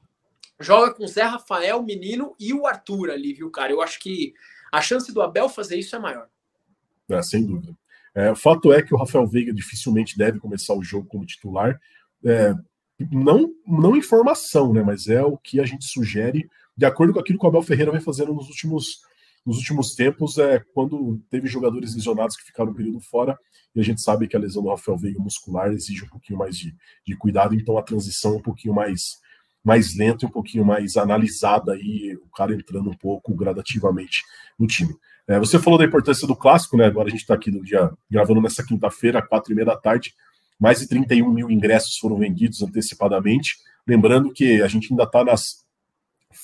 [0.58, 3.72] joga com o Zé Rafael, Menino e o Arthur ali, viu, cara?
[3.72, 4.34] Eu acho que
[4.72, 6.28] a chance do Abel fazer isso é maior.
[7.10, 7.76] É, sem dúvida.
[8.14, 11.78] É, o fato é que o Rafael Veiga dificilmente deve começar o jogo como titular.
[12.24, 12.54] É,
[13.10, 14.82] não, não informação, né?
[14.82, 17.92] Mas é o que a gente sugere, de acordo com aquilo que o Abel Ferreira
[17.92, 19.00] vem fazendo nos últimos,
[19.44, 23.38] nos últimos tempos, é quando teve jogadores lesionados que ficaram um período fora,
[23.74, 26.56] e a gente sabe que a lesão do Rafael Veiga muscular exige um pouquinho mais
[26.56, 26.74] de,
[27.06, 29.20] de cuidado, então a transição é um pouquinho mais,
[29.62, 34.22] mais lenta e um pouquinho mais analisada aí, o cara entrando um pouco gradativamente
[34.58, 34.94] no time.
[35.28, 36.86] É, você falou da importância do clássico, né?
[36.86, 40.14] Agora a gente está aqui no dia, gravando nessa quinta-feira, quatro e meia da tarde.
[40.58, 43.56] Mais de 31 mil ingressos foram vendidos antecipadamente.
[43.86, 45.64] Lembrando que a gente ainda está nas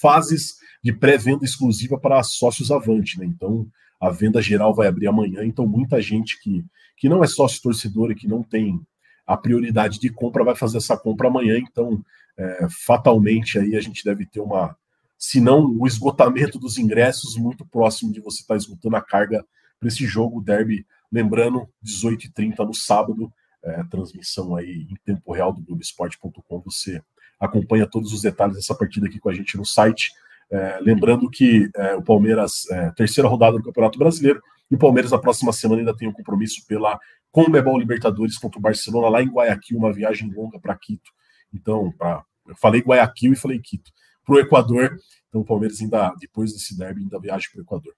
[0.01, 3.27] fases de pré-venda exclusiva para sócios Avante, né?
[3.27, 3.67] Então
[4.01, 5.45] a venda geral vai abrir amanhã.
[5.45, 6.65] Então muita gente que,
[6.97, 8.81] que não é sócio torcedor e que não tem
[9.27, 12.05] a prioridade de compra vai fazer essa compra amanhã, então
[12.37, 14.77] é, fatalmente aí a gente deve ter uma,
[15.23, 19.47] se não o esgotamento dos ingressos, muito próximo de você estar tá esgotando a carga
[19.79, 23.33] para esse jogo, derby, lembrando, 18h30 no sábado,
[23.63, 27.01] é, transmissão aí em tempo real do Globoesporte.com, você
[27.39, 30.11] acompanha todos os detalhes dessa partida aqui com a gente no site.
[30.51, 35.13] É, lembrando que é, o Palmeiras, é, terceira rodada do Campeonato Brasileiro, e o Palmeiras
[35.13, 36.99] na próxima semana ainda tem um compromisso pela
[37.31, 41.13] Conmebol Libertadores contra o Barcelona lá em Guayaquil, uma viagem longa para Quito.
[41.55, 43.93] Então, pra, eu falei Guayaquil e falei Quito.
[44.25, 44.97] Para o Equador,
[45.29, 47.95] então o Palmeiras ainda, depois desse derby, ainda viaja para o Equador.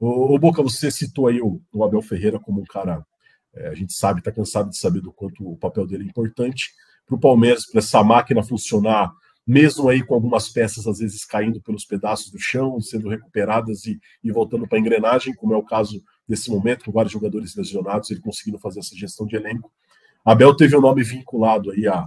[0.00, 3.04] Ô, Boca, você citou aí o, o Abel Ferreira como um cara,
[3.54, 6.70] é, a gente sabe, está cansado de saber do quanto o papel dele é importante
[7.06, 9.10] para o Palmeiras, para essa máquina funcionar,
[9.46, 13.98] mesmo aí com algumas peças às vezes caindo pelos pedaços do chão, sendo recuperadas e,
[14.22, 18.10] e voltando para a engrenagem, como é o caso desse momento, com vários jogadores lesionados,
[18.10, 19.72] ele conseguindo fazer essa gestão de elenco.
[20.24, 22.06] Abel teve o um nome vinculado aí a,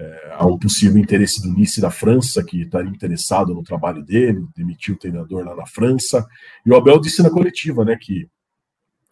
[0.00, 4.46] é, a um possível interesse do Nice da França, que estaria interessado no trabalho dele,
[4.56, 6.26] demitiu o treinador lá na França.
[6.64, 8.26] E o Abel disse na coletiva né, que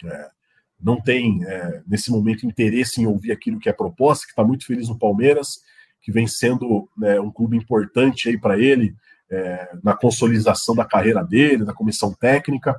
[0.03, 0.29] é,
[0.81, 4.65] não tem, é, nesse momento, interesse em ouvir aquilo que é proposta, que está muito
[4.65, 5.61] feliz no Palmeiras,
[6.01, 8.95] que vem sendo né, um clube importante aí para ele
[9.31, 12.75] é, na consolidação da carreira dele, da comissão técnica.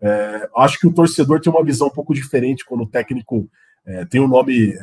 [0.00, 3.48] É, acho que o torcedor tem uma visão um pouco diferente quando o técnico
[3.86, 4.74] é, tem o um nome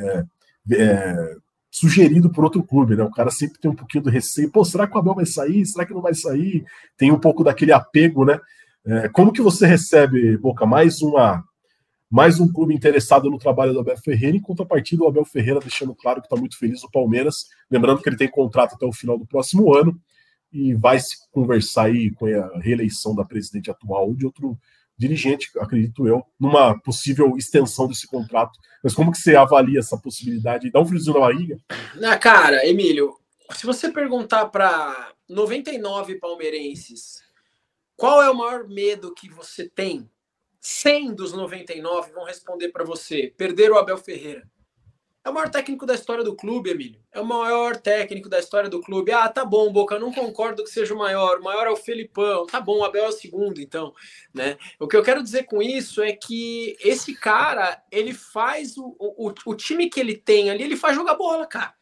[1.70, 3.04] sugerido por outro clube, né?
[3.04, 4.50] O cara sempre tem um pouquinho do receio.
[4.50, 5.64] Pô, será que o Abel vai sair?
[5.64, 6.64] Será que não vai sair?
[6.96, 8.40] Tem um pouco daquele apego, né?
[8.84, 11.44] É, como que você recebe, Boca, mais uma
[12.10, 15.94] mais um clube interessado no trabalho do Abel Ferreira, em contrapartida, o Abel Ferreira deixando
[15.94, 19.16] claro que está muito feliz no Palmeiras, lembrando que ele tem contrato até o final
[19.16, 19.96] do próximo ano
[20.52, 24.58] e vai se conversar aí com a reeleição da presidente atual ou de outro
[25.00, 28.58] dirigente, acredito eu, numa possível extensão desse contrato.
[28.84, 30.70] Mas como que você avalia essa possibilidade?
[30.70, 31.56] Dá um friozinho na barriga?
[31.94, 33.16] Na cara, Emílio,
[33.54, 37.22] se você perguntar para 99 palmeirenses
[37.96, 40.08] qual é o maior medo que você tem
[40.60, 44.46] 100 dos 99 vão responder para você: perder o Abel Ferreira.
[45.22, 46.98] É o maior técnico da história do clube, Emílio.
[47.12, 49.12] É o maior técnico da história do clube.
[49.12, 51.38] Ah, tá bom, Boca, não concordo que seja o maior.
[51.38, 52.46] O maior é o Felipão.
[52.46, 53.92] Tá bom, o Abel é o segundo, então.
[54.32, 54.56] Né?
[54.78, 59.32] O que eu quero dizer com isso é que esse cara, ele faz o, o,
[59.44, 61.74] o time que ele tem ali, ele faz jogar bola, cara.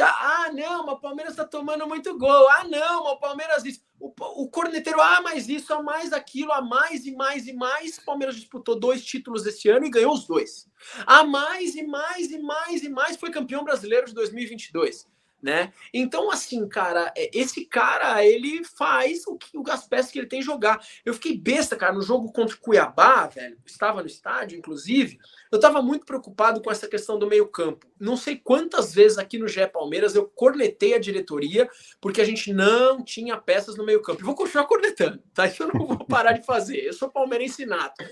[0.00, 2.48] Tá, ah, não, o Palmeiras está tomando muito gol.
[2.48, 3.82] Ah, não, o Palmeiras isso.
[3.98, 4.10] O,
[4.44, 7.98] o corneteiro, ah, mais isso, a mais aquilo, a mais e mais e mais.
[7.98, 10.66] O Palmeiras disputou dois títulos esse ano e ganhou os dois.
[11.06, 15.06] A mais e mais e mais e mais foi campeão brasileiro de 2022
[15.42, 15.72] né?
[15.92, 20.42] Então, assim, cara, é, esse cara, ele faz o que o Gaspes que ele tem
[20.42, 20.84] jogar.
[21.04, 25.18] Eu fiquei besta, cara, no jogo contra o Cuiabá, velho, estava no estádio, inclusive,
[25.50, 27.86] eu estava muito preocupado com essa questão do meio-campo.
[27.98, 31.68] Não sei quantas vezes aqui no GE Palmeiras eu cornetei a diretoria
[32.00, 34.24] porque a gente não tinha peças no meio-campo.
[34.24, 35.46] Vou continuar cornetando, tá?
[35.46, 36.78] Isso eu não vou parar de fazer.
[36.78, 38.04] Eu sou palmeirense nato.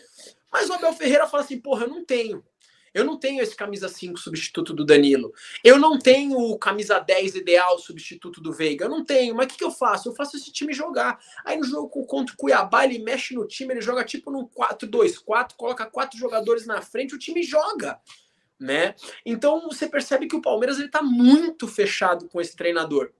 [0.53, 2.45] Mas o Abel Ferreira fala assim: porra, eu não tenho.
[2.99, 5.33] Eu não tenho esse camisa 5 substituto do Danilo.
[5.63, 8.87] Eu não tenho o camisa 10 ideal substituto do Veiga.
[8.87, 9.35] Eu não tenho.
[9.35, 10.09] Mas o que, que eu faço?
[10.09, 11.19] Eu faço esse time jogar.
[11.45, 15.55] Aí no jogo contra o Cuiabá, ele mexe no time, ele joga tipo num 4-2-4,
[15.57, 18.01] coloca quatro jogadores na frente, o time joga.
[18.59, 18.95] Né?
[19.25, 23.13] Então você percebe que o Palmeiras ele tá muito fechado com esse treinador.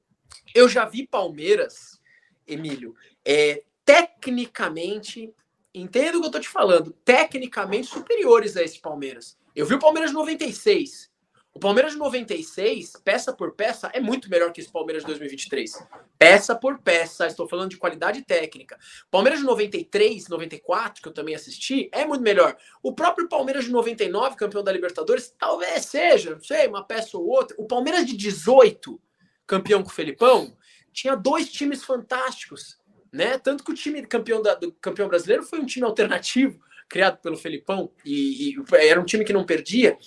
[0.55, 2.01] Eu já vi Palmeiras,
[2.47, 5.33] Emílio, é, tecnicamente,
[5.73, 9.39] entenda o que eu tô te falando, tecnicamente superiores a esse Palmeiras.
[9.59, 11.11] Eu vi o Palmeiras de 96.
[11.53, 15.85] O Palmeiras de 96, peça por peça, é muito melhor que esse Palmeiras de 2023.
[16.17, 18.79] Peça por peça, estou falando de qualidade técnica.
[19.11, 22.57] Palmeiras de 93, 94, que eu também assisti, é muito melhor.
[22.81, 27.27] O próprio Palmeiras de 99, campeão da Libertadores, talvez seja, não sei, uma peça ou
[27.27, 27.57] outra.
[27.59, 29.01] O Palmeiras de 18,
[29.45, 30.57] campeão com o Felipão,
[30.93, 32.79] tinha dois times fantásticos,
[33.13, 33.37] né?
[33.39, 37.37] Tanto que o time campeão da, do campeão brasileiro foi um time alternativo criado pelo
[37.37, 39.99] Felipão, e, e, era um time que não perdia.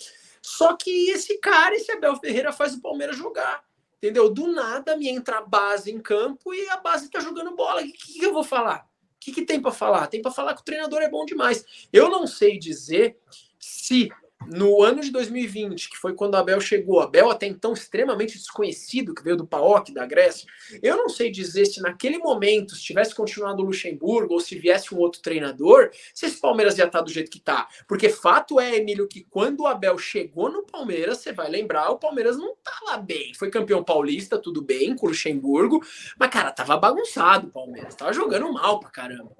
[0.41, 3.63] Só que esse cara, esse Abel Ferreira, faz o Palmeiras jogar.
[3.97, 4.33] Entendeu?
[4.33, 7.81] Do nada me entra a base em campo e a base tá jogando bola.
[7.81, 8.87] O que, que eu vou falar?
[9.15, 10.07] O que, que tem para falar?
[10.07, 11.63] Tem para falar que o treinador é bom demais.
[11.93, 13.19] Eu não sei dizer
[13.59, 14.09] se
[14.47, 19.23] no ano de 2020, que foi quando Abel chegou, Abel até então extremamente desconhecido, que
[19.23, 20.47] veio do PAOK, da Grécia,
[20.81, 24.93] eu não sei dizer se naquele momento, se tivesse continuado o Luxemburgo ou se viesse
[24.93, 27.67] um outro treinador, se esse Palmeiras ia estar do jeito que está.
[27.87, 31.99] Porque fato é, Emílio, que quando o Abel chegou no Palmeiras, você vai lembrar, o
[31.99, 33.33] Palmeiras não estava bem.
[33.35, 35.81] Foi campeão paulista, tudo bem, com o Luxemburgo,
[36.17, 39.31] mas, cara, tava bagunçado o Palmeiras, tava jogando mal pra caramba.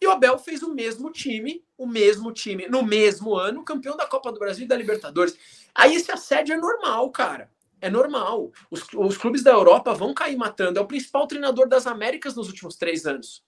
[0.00, 4.06] E o Abel fez o mesmo time, o mesmo time, no mesmo ano, campeão da
[4.06, 5.36] Copa Copa do Brasil e da Libertadores.
[5.74, 7.50] Aí esse assédio é normal, cara.
[7.80, 8.52] É normal.
[8.70, 10.78] Os, os clubes da Europa vão cair matando.
[10.78, 13.42] É o principal treinador das Américas nos últimos três anos.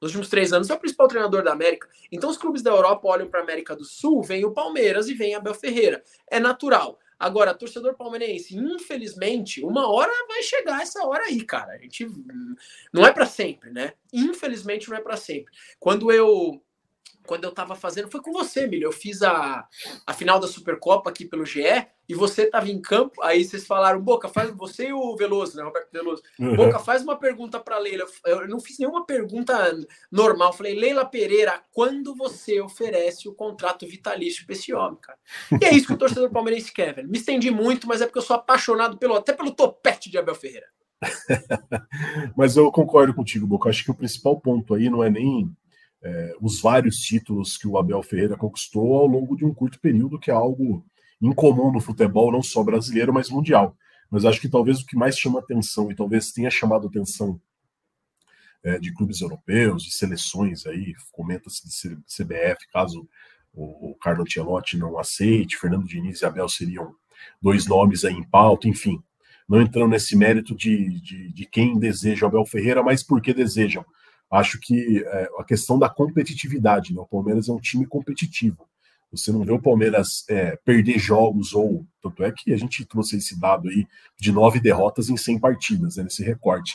[0.00, 1.88] Nos últimos três anos é o principal treinador da América.
[2.10, 5.14] Então os clubes da Europa olham para a América do Sul, vem o Palmeiras e
[5.14, 6.02] vem Abel Ferreira.
[6.30, 6.98] É natural.
[7.18, 11.72] Agora, torcedor palmeirense, infelizmente, uma hora vai chegar essa hora aí, cara.
[11.72, 12.06] A gente
[12.92, 13.94] não é para sempre, né?
[14.12, 15.50] Infelizmente não é para sempre.
[15.80, 16.62] Quando eu
[17.26, 18.86] quando eu tava fazendo, foi com você, Emílio.
[18.86, 19.66] Eu fiz a,
[20.06, 23.20] a final da Supercopa aqui pelo GE e você tava em campo.
[23.22, 25.64] Aí vocês falaram, Boca, faz você e o Veloso, né?
[25.64, 26.22] Roberto Veloso.
[26.38, 26.56] Uhum.
[26.56, 28.06] Boca, faz uma pergunta para Leila.
[28.24, 29.76] Eu não fiz nenhuma pergunta
[30.10, 30.52] normal.
[30.52, 35.18] falei, Leila Pereira, quando você oferece o contrato vitalício para esse homem, cara?
[35.60, 37.08] E é isso que o torcedor palmeirense quer, velho.
[37.08, 40.34] Me estendi muito, mas é porque eu sou apaixonado pelo até pelo topete de Abel
[40.34, 40.66] Ferreira.
[42.36, 43.68] mas eu concordo contigo, Boca.
[43.68, 45.54] Acho que o principal ponto aí não é nem
[46.06, 50.20] é, os vários títulos que o Abel Ferreira conquistou ao longo de um curto período,
[50.20, 50.86] que é algo
[51.20, 53.76] incomum no futebol, não só brasileiro, mas mundial.
[54.08, 57.40] Mas acho que talvez o que mais chama atenção, e talvez tenha chamado atenção
[58.62, 63.08] é, de clubes europeus, de seleções aí, comenta-se de CBF, caso
[63.52, 66.94] o, o Carlo Ancelotti não aceite, Fernando Diniz e Abel seriam
[67.42, 69.02] dois nomes aí em pauta, enfim.
[69.48, 73.84] Não entrando nesse mérito de, de, de quem deseja Abel Ferreira, mas por que desejam
[74.30, 77.00] acho que é, a questão da competitividade, né?
[77.00, 78.66] o Palmeiras é um time competitivo.
[79.12, 83.16] Você não vê o Palmeiras é, perder jogos, ou tanto é que a gente trouxe
[83.16, 83.86] esse dado aí
[84.18, 86.74] de nove derrotas em 100 partidas, né, nesse recorte.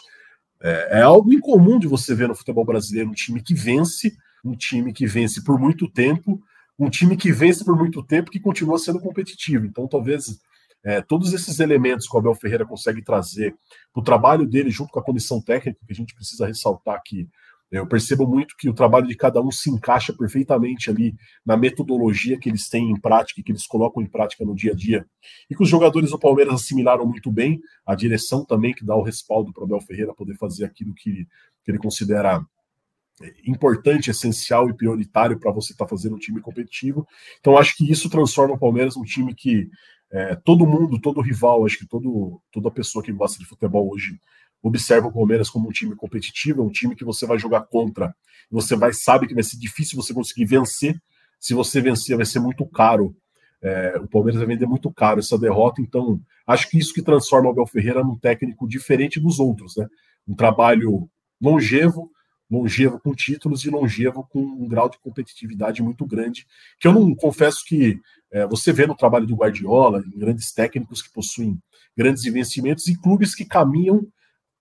[0.62, 4.56] É, é algo incomum de você ver no futebol brasileiro um time que vence, um
[4.56, 6.42] time que vence por muito tempo,
[6.80, 9.66] um time que vence por muito tempo que continua sendo competitivo.
[9.66, 10.40] Então, talvez
[10.84, 13.56] é, todos esses elementos que o Abel Ferreira consegue trazer
[13.96, 17.30] o trabalho dele junto com a comissão técnica, que a gente precisa ressaltar que
[17.72, 21.16] eu percebo muito que o trabalho de cada um se encaixa perfeitamente ali
[21.46, 24.76] na metodologia que eles têm em prática, que eles colocam em prática no dia a
[24.76, 25.06] dia.
[25.50, 29.02] E que os jogadores do Palmeiras assimilaram muito bem, a direção também que dá o
[29.02, 31.26] respaldo para o Abel Ferreira poder fazer aquilo que,
[31.64, 32.46] que ele considera
[33.22, 37.08] é, importante, essencial e prioritário para você estar tá fazendo um time competitivo.
[37.40, 39.70] Então, acho que isso transforma o Palmeiras um time que
[40.12, 44.20] é, todo mundo, todo rival, acho que todo, toda pessoa que gosta de futebol hoje
[44.62, 48.14] observa o Palmeiras como um time competitivo, é um time que você vai jogar contra.
[48.52, 51.02] Você vai sabe que vai ser difícil você conseguir vencer.
[51.40, 53.16] Se você vencer, vai ser muito caro.
[53.64, 55.82] É, o Palmeiras vai vender muito caro essa derrota.
[55.82, 59.88] Então, acho que isso que transforma o Abel Ferreira num técnico diferente dos outros, né?
[60.28, 61.10] Um trabalho
[61.42, 62.12] longevo,
[62.52, 66.46] longevo com títulos e longevo com um grau de competitividade muito grande,
[66.78, 71.02] que eu não confesso que é, você vê no trabalho do Guardiola, em grandes técnicos
[71.02, 71.58] que possuem
[71.96, 74.06] grandes investimentos e clubes que caminham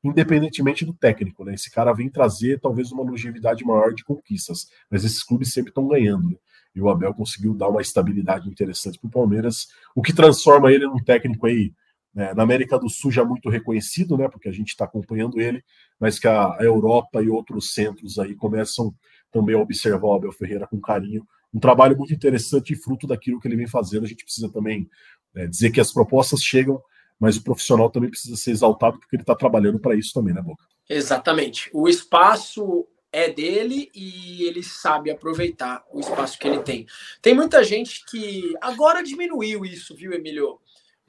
[0.02, 1.54] independentemente do técnico, né?
[1.54, 5.86] Esse cara vem trazer talvez uma longevidade maior de conquistas, mas esses clubes sempre estão
[5.86, 6.30] ganhando.
[6.30, 6.36] Né?
[6.74, 10.86] E o Abel conseguiu dar uma estabilidade interessante para o Palmeiras, o que transforma ele
[10.86, 11.72] num técnico aí
[12.14, 14.28] né, na América do Sul já muito reconhecido, né?
[14.28, 15.62] Porque a gente está acompanhando ele,
[15.98, 18.94] mas que a, Europa e outros centros aí começam
[19.30, 21.26] também a observar o Abel Ferreira com carinho.
[21.52, 24.04] Um trabalho muito interessante e fruto daquilo que ele vem fazendo.
[24.04, 24.88] A gente precisa também
[25.34, 26.80] né, dizer que as propostas chegam
[27.20, 30.40] mas o profissional também precisa ser exaltado porque ele está trabalhando para isso também, né,
[30.40, 30.64] Boca?
[30.88, 31.68] Exatamente.
[31.74, 36.86] O espaço é dele e ele sabe aproveitar o espaço que ele tem.
[37.20, 40.58] Tem muita gente que agora diminuiu isso, viu, Emílio?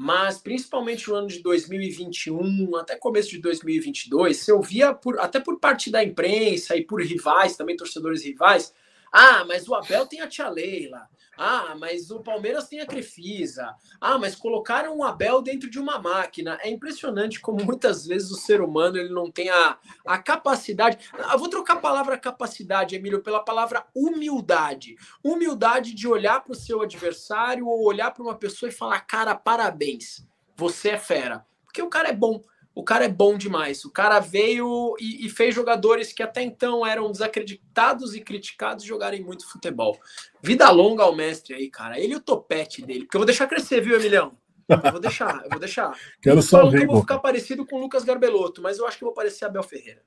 [0.04, 5.60] Mas principalmente no ano de 2021, até começo de 2022, você ouvia por, até por
[5.60, 8.74] parte da imprensa e por rivais, também torcedores rivais,
[9.12, 11.10] ah, mas o Abel tem a tia Leila.
[11.38, 13.76] Ah, mas o Palmeiras tem a Crefisa.
[14.00, 16.58] Ah, mas colocaram o Abel dentro de uma máquina.
[16.62, 21.10] É impressionante como muitas vezes o ser humano ele não tem a, a capacidade.
[21.32, 24.96] Eu vou trocar a palavra capacidade, Emílio, pela palavra humildade.
[25.24, 29.36] Humildade de olhar para o seu adversário ou olhar para uma pessoa e falar: cara,
[29.36, 31.46] parabéns, você é fera.
[31.66, 32.42] Porque o cara é bom.
[32.74, 33.84] O cara é bom demais.
[33.84, 39.22] O cara veio e, e, fez jogadores que até então eram desacreditados e criticados jogarem
[39.22, 40.00] muito futebol.
[40.42, 42.00] Vida longa ao mestre aí, cara.
[42.00, 43.02] Ele e o topete dele.
[43.02, 44.38] Porque eu vou deixar crescer, viu, Emilhão?
[44.70, 45.92] Eu vou deixar, eu vou deixar.
[46.22, 46.84] Quero só ver.
[46.84, 49.44] eu vou ficar parecido com o Lucas Garbelotto, mas eu acho que eu vou parecer
[49.44, 50.02] Abel Ferreira.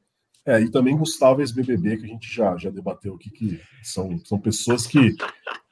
[0.46, 4.38] É, e também Gustavo ex-BBB, que a gente já, já debateu aqui, que são, são
[4.38, 5.16] pessoas que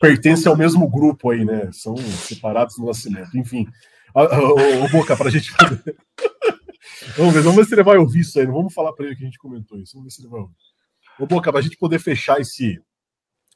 [0.01, 1.71] pertencem ao mesmo grupo aí, né?
[1.73, 3.37] São separados no nascimento.
[3.37, 3.67] Enfim,
[4.15, 5.53] o Boca, para a gente.
[7.17, 8.47] Vamos ver, vamos ver se ele vai ouvir isso aí.
[8.47, 9.93] Não vamos falar para ele que a gente comentou isso.
[9.95, 10.55] Vamos ver se ele vai ouvir.
[11.19, 12.81] Ô, Boca, para a gente poder fechar esse,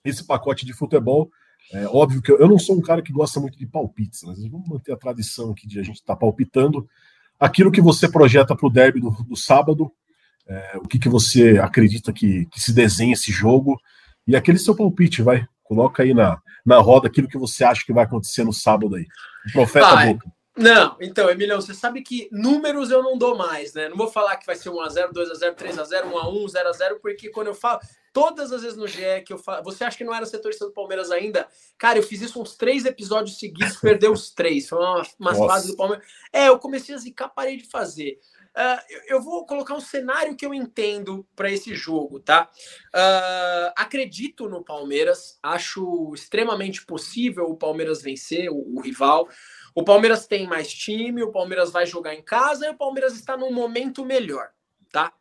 [0.04, 1.30] esse pacote de futebol,
[1.72, 4.38] é óbvio que eu, eu, não sou um cara que gosta muito de palpites, mas
[4.48, 6.88] vamos manter a tradição aqui de a gente estar tá palpitando.
[7.38, 9.90] Aquilo que você projeta para o derby do, do sábado,
[10.46, 13.80] é, o que, que você acredita que, que se desenha esse jogo,
[14.26, 15.46] e aquele seu palpite, vai.
[15.62, 19.06] Coloca aí na, na roda aquilo que você acha que vai acontecer no sábado aí.
[19.48, 20.14] O profeta Vai.
[20.14, 20.35] Boca.
[20.56, 23.90] Não, então, Emilhão, você sabe que números eu não dou mais, né?
[23.90, 27.80] Não vou falar que vai ser 1x0, 2x0, 3x0, 1x1, 0x0, porque quando eu falo,
[28.10, 30.72] todas as vezes no GE que eu falo, você acha que não era setorista do
[30.72, 31.46] Palmeiras ainda?
[31.76, 34.66] Cara, eu fiz isso uns três episódios seguidos, perdeu os três.
[34.66, 35.52] Foi uma, umas Nossa.
[35.52, 36.06] fases do Palmeiras.
[36.32, 38.18] É, eu comecei a zicar, parei de fazer.
[38.58, 42.50] Ah, eu, eu vou colocar um cenário que eu entendo para esse jogo, tá?
[42.94, 49.28] Ah, acredito no Palmeiras, acho extremamente possível o Palmeiras vencer o, o rival.
[49.76, 53.36] O Palmeiras tem mais time, o Palmeiras vai jogar em casa e o Palmeiras está
[53.36, 54.48] num momento melhor,
[54.90, 55.12] tá?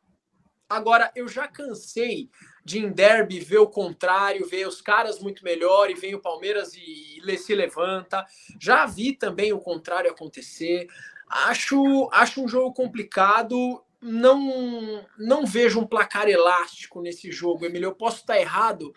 [0.69, 2.29] Agora, eu já cansei
[2.63, 6.73] de em derby ver o contrário, ver os caras muito melhor e vem o Palmeiras
[6.73, 8.25] e, e se levanta.
[8.57, 10.87] Já vi também o contrário acontecer.
[11.29, 13.83] Acho, acho um jogo complicado.
[14.01, 17.87] Não, não vejo um placar elástico nesse jogo, Emílio.
[17.87, 18.93] Eu posso estar errado,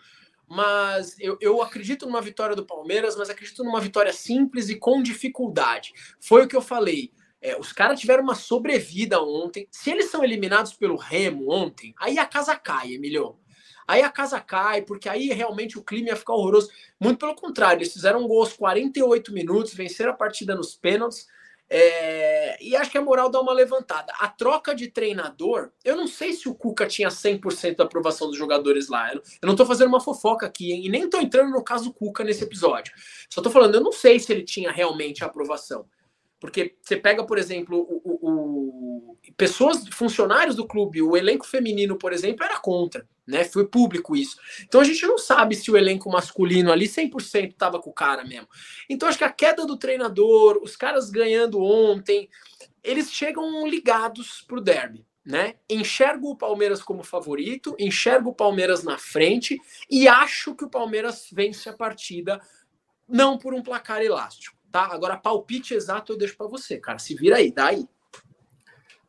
[0.49, 5.03] mas eu, eu acredito numa vitória do Palmeiras, mas acredito numa vitória simples e com
[5.03, 5.93] dificuldade.
[6.19, 7.13] Foi o que eu falei.
[7.41, 9.67] É, os caras tiveram uma sobrevida ontem.
[9.71, 13.37] Se eles são eliminados pelo Remo ontem, aí a casa cai, Emilio.
[13.87, 16.69] Aí a casa cai, porque aí realmente o clima ia ficar horroroso.
[16.99, 21.27] Muito pelo contrário, eles fizeram um gol aos 48 minutos, venceram a partida nos pênaltis.
[21.69, 24.11] É, e acho que a moral dá uma levantada.
[24.19, 28.37] A troca de treinador, eu não sei se o Cuca tinha 100% da aprovação dos
[28.37, 29.13] jogadores lá.
[29.13, 30.85] Eu não tô fazendo uma fofoca aqui, hein?
[30.85, 32.93] E nem tô entrando no caso Cuca nesse episódio.
[33.29, 35.85] Só tô falando, eu não sei se ele tinha realmente a aprovação.
[36.39, 41.97] Porque você pega, por exemplo, o, o, o, pessoas, funcionários do clube, o elenco feminino,
[41.97, 43.43] por exemplo, era contra, né?
[43.43, 44.37] Foi público isso.
[44.63, 48.23] Então a gente não sabe se o elenco masculino ali 100% estava com o cara
[48.23, 48.47] mesmo.
[48.89, 52.29] Então acho que a queda do treinador, os caras ganhando ontem,
[52.81, 55.05] eles chegam ligados pro derby.
[55.25, 55.55] Né?
[55.69, 61.27] Enxergo o Palmeiras como favorito, enxergo o Palmeiras na frente e acho que o Palmeiras
[61.31, 62.41] vence a partida
[63.07, 64.85] não por um placar elástico tá?
[64.91, 66.99] Agora, palpite exato eu deixo para você, cara.
[66.99, 67.87] Se vira aí, dá aí.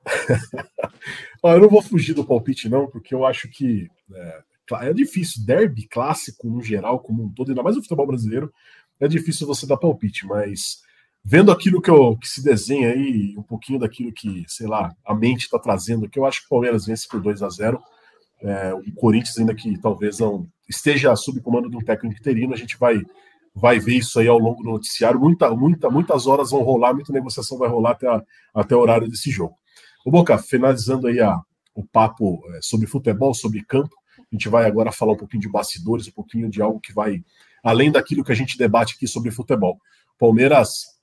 [1.42, 4.42] Ó, eu não vou fugir do palpite, não, porque eu acho que é,
[4.82, 5.44] é, difícil.
[5.44, 8.52] Derby clássico, no geral, como um todo, ainda mais no futebol brasileiro,
[8.98, 10.82] é difícil você dar palpite, mas
[11.24, 15.14] vendo aquilo que, eu, que se desenha aí, um pouquinho daquilo que, sei lá, a
[15.14, 17.82] mente está trazendo aqui, eu acho que o Palmeiras vence por 2 a 0
[18.42, 22.56] é, O Corinthians, ainda que talvez não esteja sob comando de um técnico interino, a
[22.56, 23.02] gente vai
[23.54, 25.18] vai ver isso aí ao longo do noticiário.
[25.18, 28.22] Muita, muita, muitas horas vão rolar, muita negociação vai rolar até, a,
[28.54, 29.56] até o horário desse jogo.
[30.04, 31.38] O Boca, finalizando aí a,
[31.74, 35.48] o papo é, sobre futebol, sobre campo, a gente vai agora falar um pouquinho de
[35.48, 37.22] bastidores, um pouquinho de algo que vai
[37.62, 39.78] além daquilo que a gente debate aqui sobre futebol.
[40.18, 41.00] Palmeiras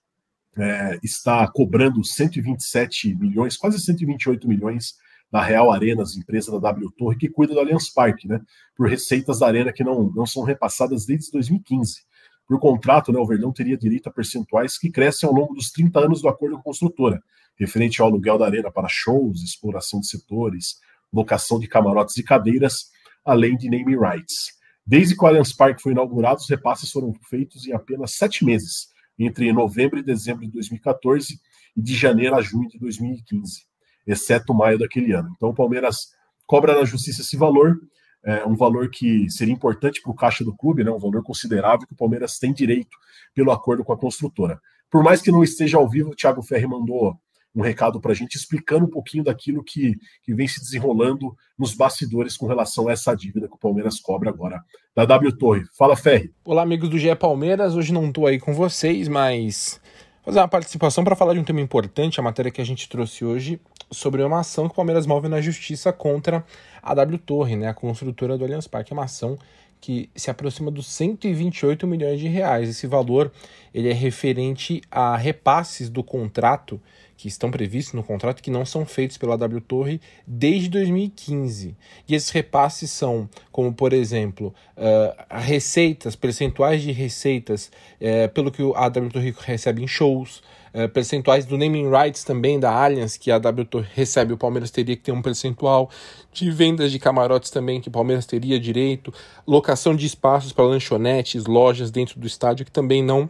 [0.58, 4.96] é, está cobrando 127 milhões, quase 128 milhões
[5.32, 8.40] da Real Arenas, empresa da W Torre, que cuida do Allianz Parque, né?
[8.76, 12.06] Por receitas da Arena que não, não são repassadas desde 2015.
[12.48, 16.00] Por contrato, né, o Verdão teria direito a percentuais que crescem ao longo dos 30
[16.00, 17.22] anos do acordo com a construtora,
[17.58, 20.80] referente ao aluguel da arena para shows, exploração de setores,
[21.12, 22.90] locação de camarotes e cadeiras,
[23.26, 24.56] além de naming rights.
[24.86, 28.88] Desde que o Allianz Parque foi inaugurado, os repasses foram feitos em apenas sete meses,
[29.20, 31.38] entre novembro e dezembro de 2014
[31.76, 33.66] e de janeiro a junho de 2015,
[34.06, 35.30] exceto maio daquele ano.
[35.36, 36.12] Então, o Palmeiras
[36.46, 37.78] cobra na justiça esse valor
[38.24, 41.88] é, um valor que seria importante para o caixa do clube, né, um valor considerável
[41.88, 42.98] que o Palmeiras tem direito
[43.34, 44.60] pelo acordo com a construtora.
[44.90, 47.18] Por mais que não esteja ao vivo, o Thiago Ferri mandou
[47.56, 51.74] um recado para a gente explicando um pouquinho daquilo que, que vem se desenrolando nos
[51.74, 54.64] bastidores com relação a essa dívida que o Palmeiras cobra agora
[54.96, 55.64] da W Torre.
[55.76, 56.32] Fala, Ferri.
[56.46, 57.76] Olá, amigos do GE Palmeiras.
[57.76, 59.82] Hoje não estou aí com vocês, mas
[60.24, 63.26] fazer uma participação para falar de um tema importante, a matéria que a gente trouxe
[63.26, 63.60] hoje
[63.92, 66.46] sobre uma ação que o Palmeiras move na justiça contra
[66.82, 68.92] a W Torre, né, a construtora do Allianz Parque.
[68.92, 69.38] É uma ação
[69.80, 72.70] que se aproxima dos 128 milhões de reais.
[72.70, 73.32] Esse valor
[73.74, 76.82] ele é referente a repasses do contrato
[77.16, 81.76] que estão previstos no contrato que não são feitos pela W Torre desde 2015.
[82.08, 88.62] E esses repasses são, como por exemplo, uh, receitas, percentuais de receitas uh, pelo que
[88.76, 90.44] a W Torre recebe em shows,
[90.78, 94.96] uh, percentuais do naming rights também da Allianz, que a W recebe, o Palmeiras teria
[94.96, 95.90] que ter um percentual,
[96.32, 99.14] de vendas de camarotes também, que o Palmeiras teria direito,
[99.46, 103.30] locação de espaços para lanchonetes, lojas dentro do estádio, que também não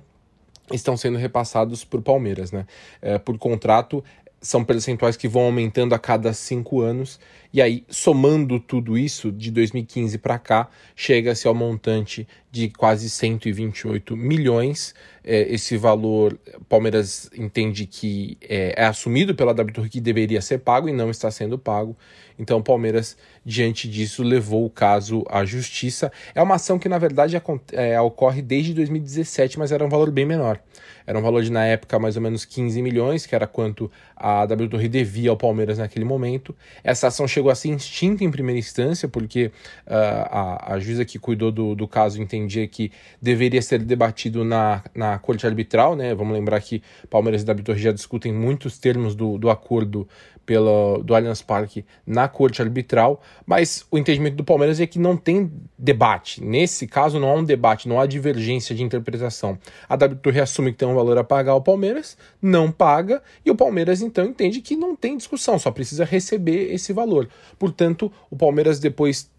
[0.74, 2.66] estão sendo repassados por Palmeiras, né?
[3.02, 4.04] É, por contrato,
[4.42, 7.20] são percentuais que vão aumentando a cada cinco anos
[7.58, 14.16] E aí, somando tudo isso, de 2015 para cá, chega-se ao montante de quase 128
[14.16, 14.94] milhões.
[15.24, 16.40] É, esse valor,
[16.70, 21.32] Palmeiras entende que é, é assumido pela W que deveria ser pago e não está
[21.32, 21.98] sendo pago.
[22.40, 26.12] Então, Palmeiras, diante disso, levou o caso à justiça.
[26.36, 27.42] É uma ação que, na verdade,
[27.72, 30.60] é, ocorre desde 2017, mas era um valor bem menor.
[31.06, 34.46] Era um valor de, na época, mais ou menos 15 milhões, que era quanto a
[34.46, 36.56] W Torre devia ao Palmeiras naquele momento.
[36.84, 39.52] Essa ação chegou a ser extinta em primeira instância, porque
[39.86, 39.92] uh,
[40.30, 42.92] a, a juíza que cuidou do, do caso entendia que
[43.22, 46.14] deveria ser debatido na, na corte arbitral, né?
[46.14, 50.08] Vamos lembrar que Palmeiras e W Torre já discutem muitos termos do, do acordo
[50.48, 55.18] pela, do Allianz Parque na corte arbitral, mas o entendimento do Palmeiras é que não
[55.18, 56.42] tem debate.
[56.42, 59.60] Nesse caso, não há um debate, não há divergência de interpretação.
[59.90, 63.52] A W Torre assume que tem um valor a pagar ao Palmeiras, não paga, e
[63.52, 67.28] o Palmeiras então entende que não tem discussão, só precisa receber esse valor.
[67.60, 69.30] Portanto, o Palmeiras depois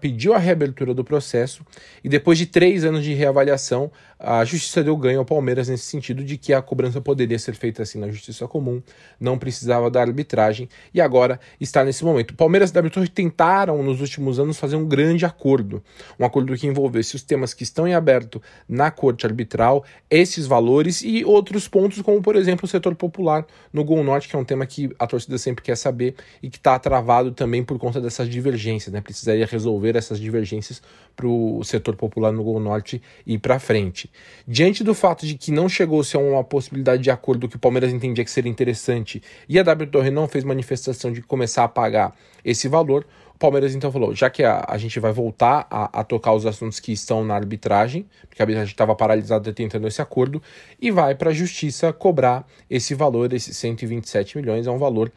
[0.00, 1.64] pediu a reabertura do processo
[2.02, 3.90] e depois de três anos de reavaliação,
[4.24, 7.82] a justiça deu ganho ao Palmeiras nesse sentido de que a cobrança poderia ser feita
[7.82, 8.80] assim na justiça comum,
[9.18, 12.32] não precisava da arbitragem e agora está nesse momento.
[12.34, 15.82] Palmeiras e a WTOR tentaram nos últimos anos fazer um grande acordo,
[16.20, 21.02] um acordo que envolvesse os temas que estão em aberto na corte arbitral, esses valores
[21.02, 24.44] e outros pontos, como por exemplo o setor popular no Gol Norte, que é um
[24.44, 28.28] tema que a torcida sempre quer saber e que está travado também por conta dessas
[28.28, 29.00] divergências, né?
[29.00, 30.80] Precisaria resolver essas divergências
[31.16, 34.11] para o setor popular no Gol Norte ir para frente.
[34.46, 37.92] Diante do fato de que não chegou-se a uma possibilidade de acordo que o Palmeiras
[37.92, 42.14] entendia que seria interessante e a W Torre não fez manifestação de começar a pagar
[42.44, 46.04] esse valor, o Palmeiras então falou: já que a, a gente vai voltar a, a,
[46.04, 50.42] tocar os assuntos que estão na arbitragem, porque a arbitragem estava paralisada tentando esse acordo,
[50.80, 55.12] e vai para a justiça cobrar esse valor, esses 127 milhões, é um valor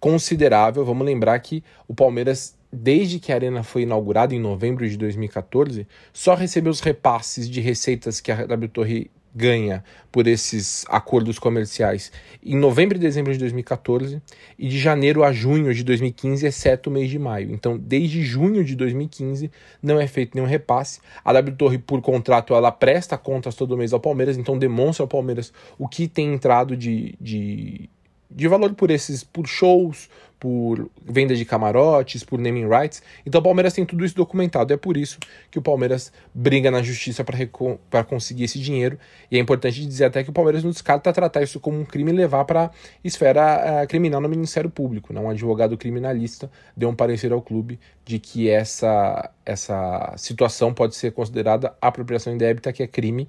[0.00, 0.84] considerável.
[0.84, 5.86] Vamos lembrar que o Palmeiras desde que a Arena foi inaugurada em novembro de 2014,
[6.12, 12.10] só recebeu os repasses de receitas que a W Torre ganha por esses acordos comerciais
[12.42, 14.22] em novembro e dezembro de 2014
[14.58, 17.52] e de janeiro a junho de 2015, exceto o mês de maio.
[17.52, 19.50] Então, desde junho de 2015
[19.82, 21.00] não é feito nenhum repasse.
[21.22, 25.08] A W Torre, por contrato, ela presta contas todo mês ao Palmeiras, então demonstra ao
[25.08, 27.90] Palmeiras o que tem entrado de, de,
[28.30, 30.08] de valor por esses por shows,
[30.38, 33.02] por venda de camarotes, por naming rights.
[33.24, 34.72] Então o Palmeiras tem tudo isso documentado.
[34.72, 35.18] É por isso
[35.50, 38.98] que o Palmeiras briga na justiça para conseguir esse dinheiro.
[39.30, 42.10] E é importante dizer até que o Palmeiras não descarta tratar isso como um crime
[42.10, 42.70] e levar para
[43.02, 45.12] esfera uh, criminal no Ministério Público.
[45.12, 45.20] Né?
[45.20, 51.12] Um advogado criminalista deu um parecer ao clube de que essa, essa situação pode ser
[51.12, 53.28] considerada apropriação indébita, que é crime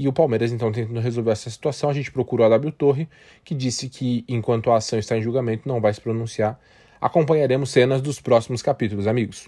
[0.00, 3.06] e o Palmeiras, então, tentando resolver essa situação, a gente procurou a W Torre,
[3.44, 6.58] que disse que, enquanto a ação está em julgamento, não vai se pronunciar.
[6.98, 9.46] Acompanharemos cenas dos próximos capítulos, amigos.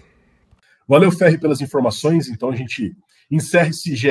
[0.87, 2.27] Valeu, Ferri, pelas informações.
[2.27, 2.95] Então, a gente
[3.31, 4.09] encerra esse GE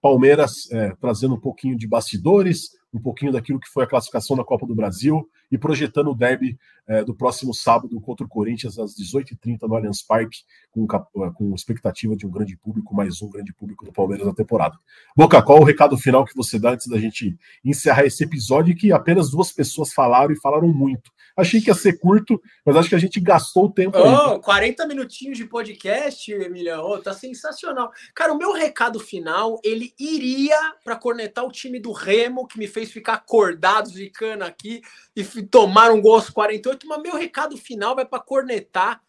[0.00, 4.42] Palmeiras é, trazendo um pouquinho de bastidores, um pouquinho daquilo que foi a classificação da
[4.42, 8.94] Copa do Brasil e projetando o derby é, do próximo sábado contra o Corinthians às
[8.96, 10.38] 18h30 no Allianz Parque,
[10.70, 14.78] com, com expectativa de um grande público, mais um grande público do Palmeiras na temporada.
[15.14, 18.92] Boca, qual o recado final que você dá antes da gente encerrar esse episódio que
[18.92, 21.10] apenas duas pessoas falaram e falaram muito?
[21.36, 23.98] Achei que ia ser curto, mas acho que a gente gastou o tempo.
[23.98, 24.40] Oh, aí.
[24.40, 26.82] 40 minutinhos de podcast, Emiliano.
[26.82, 27.92] Oh, tá sensacional.
[28.14, 32.66] Cara, o meu recado final, ele iria para cornetar o time do Remo, que me
[32.66, 34.82] fez ficar acordado de cana aqui
[35.14, 36.86] e tomar um gol aos 48.
[36.86, 39.02] Mas meu recado final vai para cornetar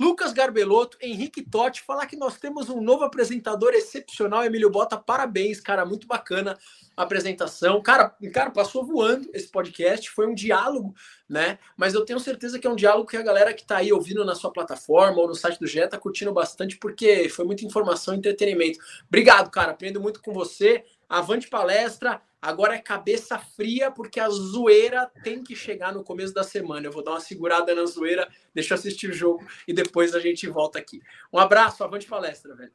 [0.00, 5.60] Lucas Garbelotto, Henrique Totti, falar que nós temos um novo apresentador excepcional, Emílio Bota, parabéns,
[5.60, 6.56] cara, muito bacana
[6.96, 7.82] a apresentação.
[7.82, 10.94] Cara, cara, passou voando esse podcast, foi um diálogo,
[11.28, 11.58] né?
[11.76, 14.24] Mas eu tenho certeza que é um diálogo que a galera que tá aí ouvindo
[14.24, 18.14] na sua plataforma ou no site do GE tá curtindo bastante, porque foi muita informação
[18.14, 18.78] e entretenimento.
[19.06, 20.82] Obrigado, cara, aprendo muito com você.
[21.10, 22.22] Avante palestra.
[22.42, 26.86] Agora é cabeça fria, porque a zoeira tem que chegar no começo da semana.
[26.86, 30.20] Eu vou dar uma segurada na zoeira, deixa eu assistir o jogo e depois a
[30.20, 31.00] gente volta aqui.
[31.32, 32.72] Um abraço, avante palestra, velho.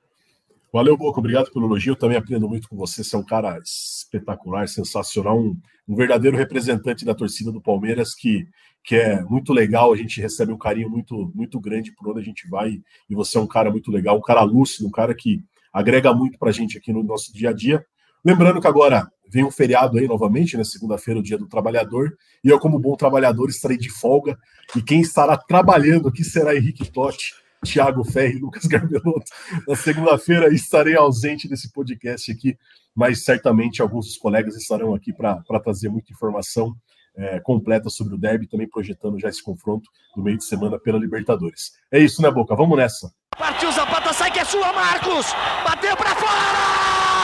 [0.75, 1.19] Valeu, Boco.
[1.19, 1.93] Obrigado pelo elogio.
[1.93, 3.03] Eu também aprendo muito com você.
[3.03, 5.57] Você é um cara espetacular, sensacional, um,
[5.87, 8.45] um, verdadeiro representante da torcida do Palmeiras que,
[8.83, 9.93] que é muito legal.
[9.93, 12.81] A gente recebe um carinho muito, muito grande por onde a gente vai.
[13.09, 15.41] E você é um cara muito legal, um cara lúcido, um cara que
[15.71, 17.85] agrega muito para a gente aqui no nosso dia a dia.
[18.25, 20.63] Lembrando que agora vem um feriado aí novamente, né?
[20.63, 22.17] Segunda-feira, o dia do trabalhador.
[22.43, 24.35] E eu, como bom trabalhador, estarei de folga.
[24.75, 29.31] E quem estará trabalhando aqui será Henrique Totti, Thiago Ferri e Lucas Garbelotto.
[29.67, 32.57] Na segunda-feira estarei ausente desse podcast aqui,
[32.95, 36.75] mas certamente alguns dos colegas estarão aqui para trazer muita informação
[37.15, 40.97] é, completa sobre o derby, também projetando já esse confronto do meio de semana pela
[40.97, 41.73] Libertadores.
[41.91, 42.55] É isso, né, Boca?
[42.55, 43.11] Vamos nessa.
[43.37, 45.27] Partiu Zapata, sai que é sua, Marcos!
[45.63, 47.14] Bateu para fora!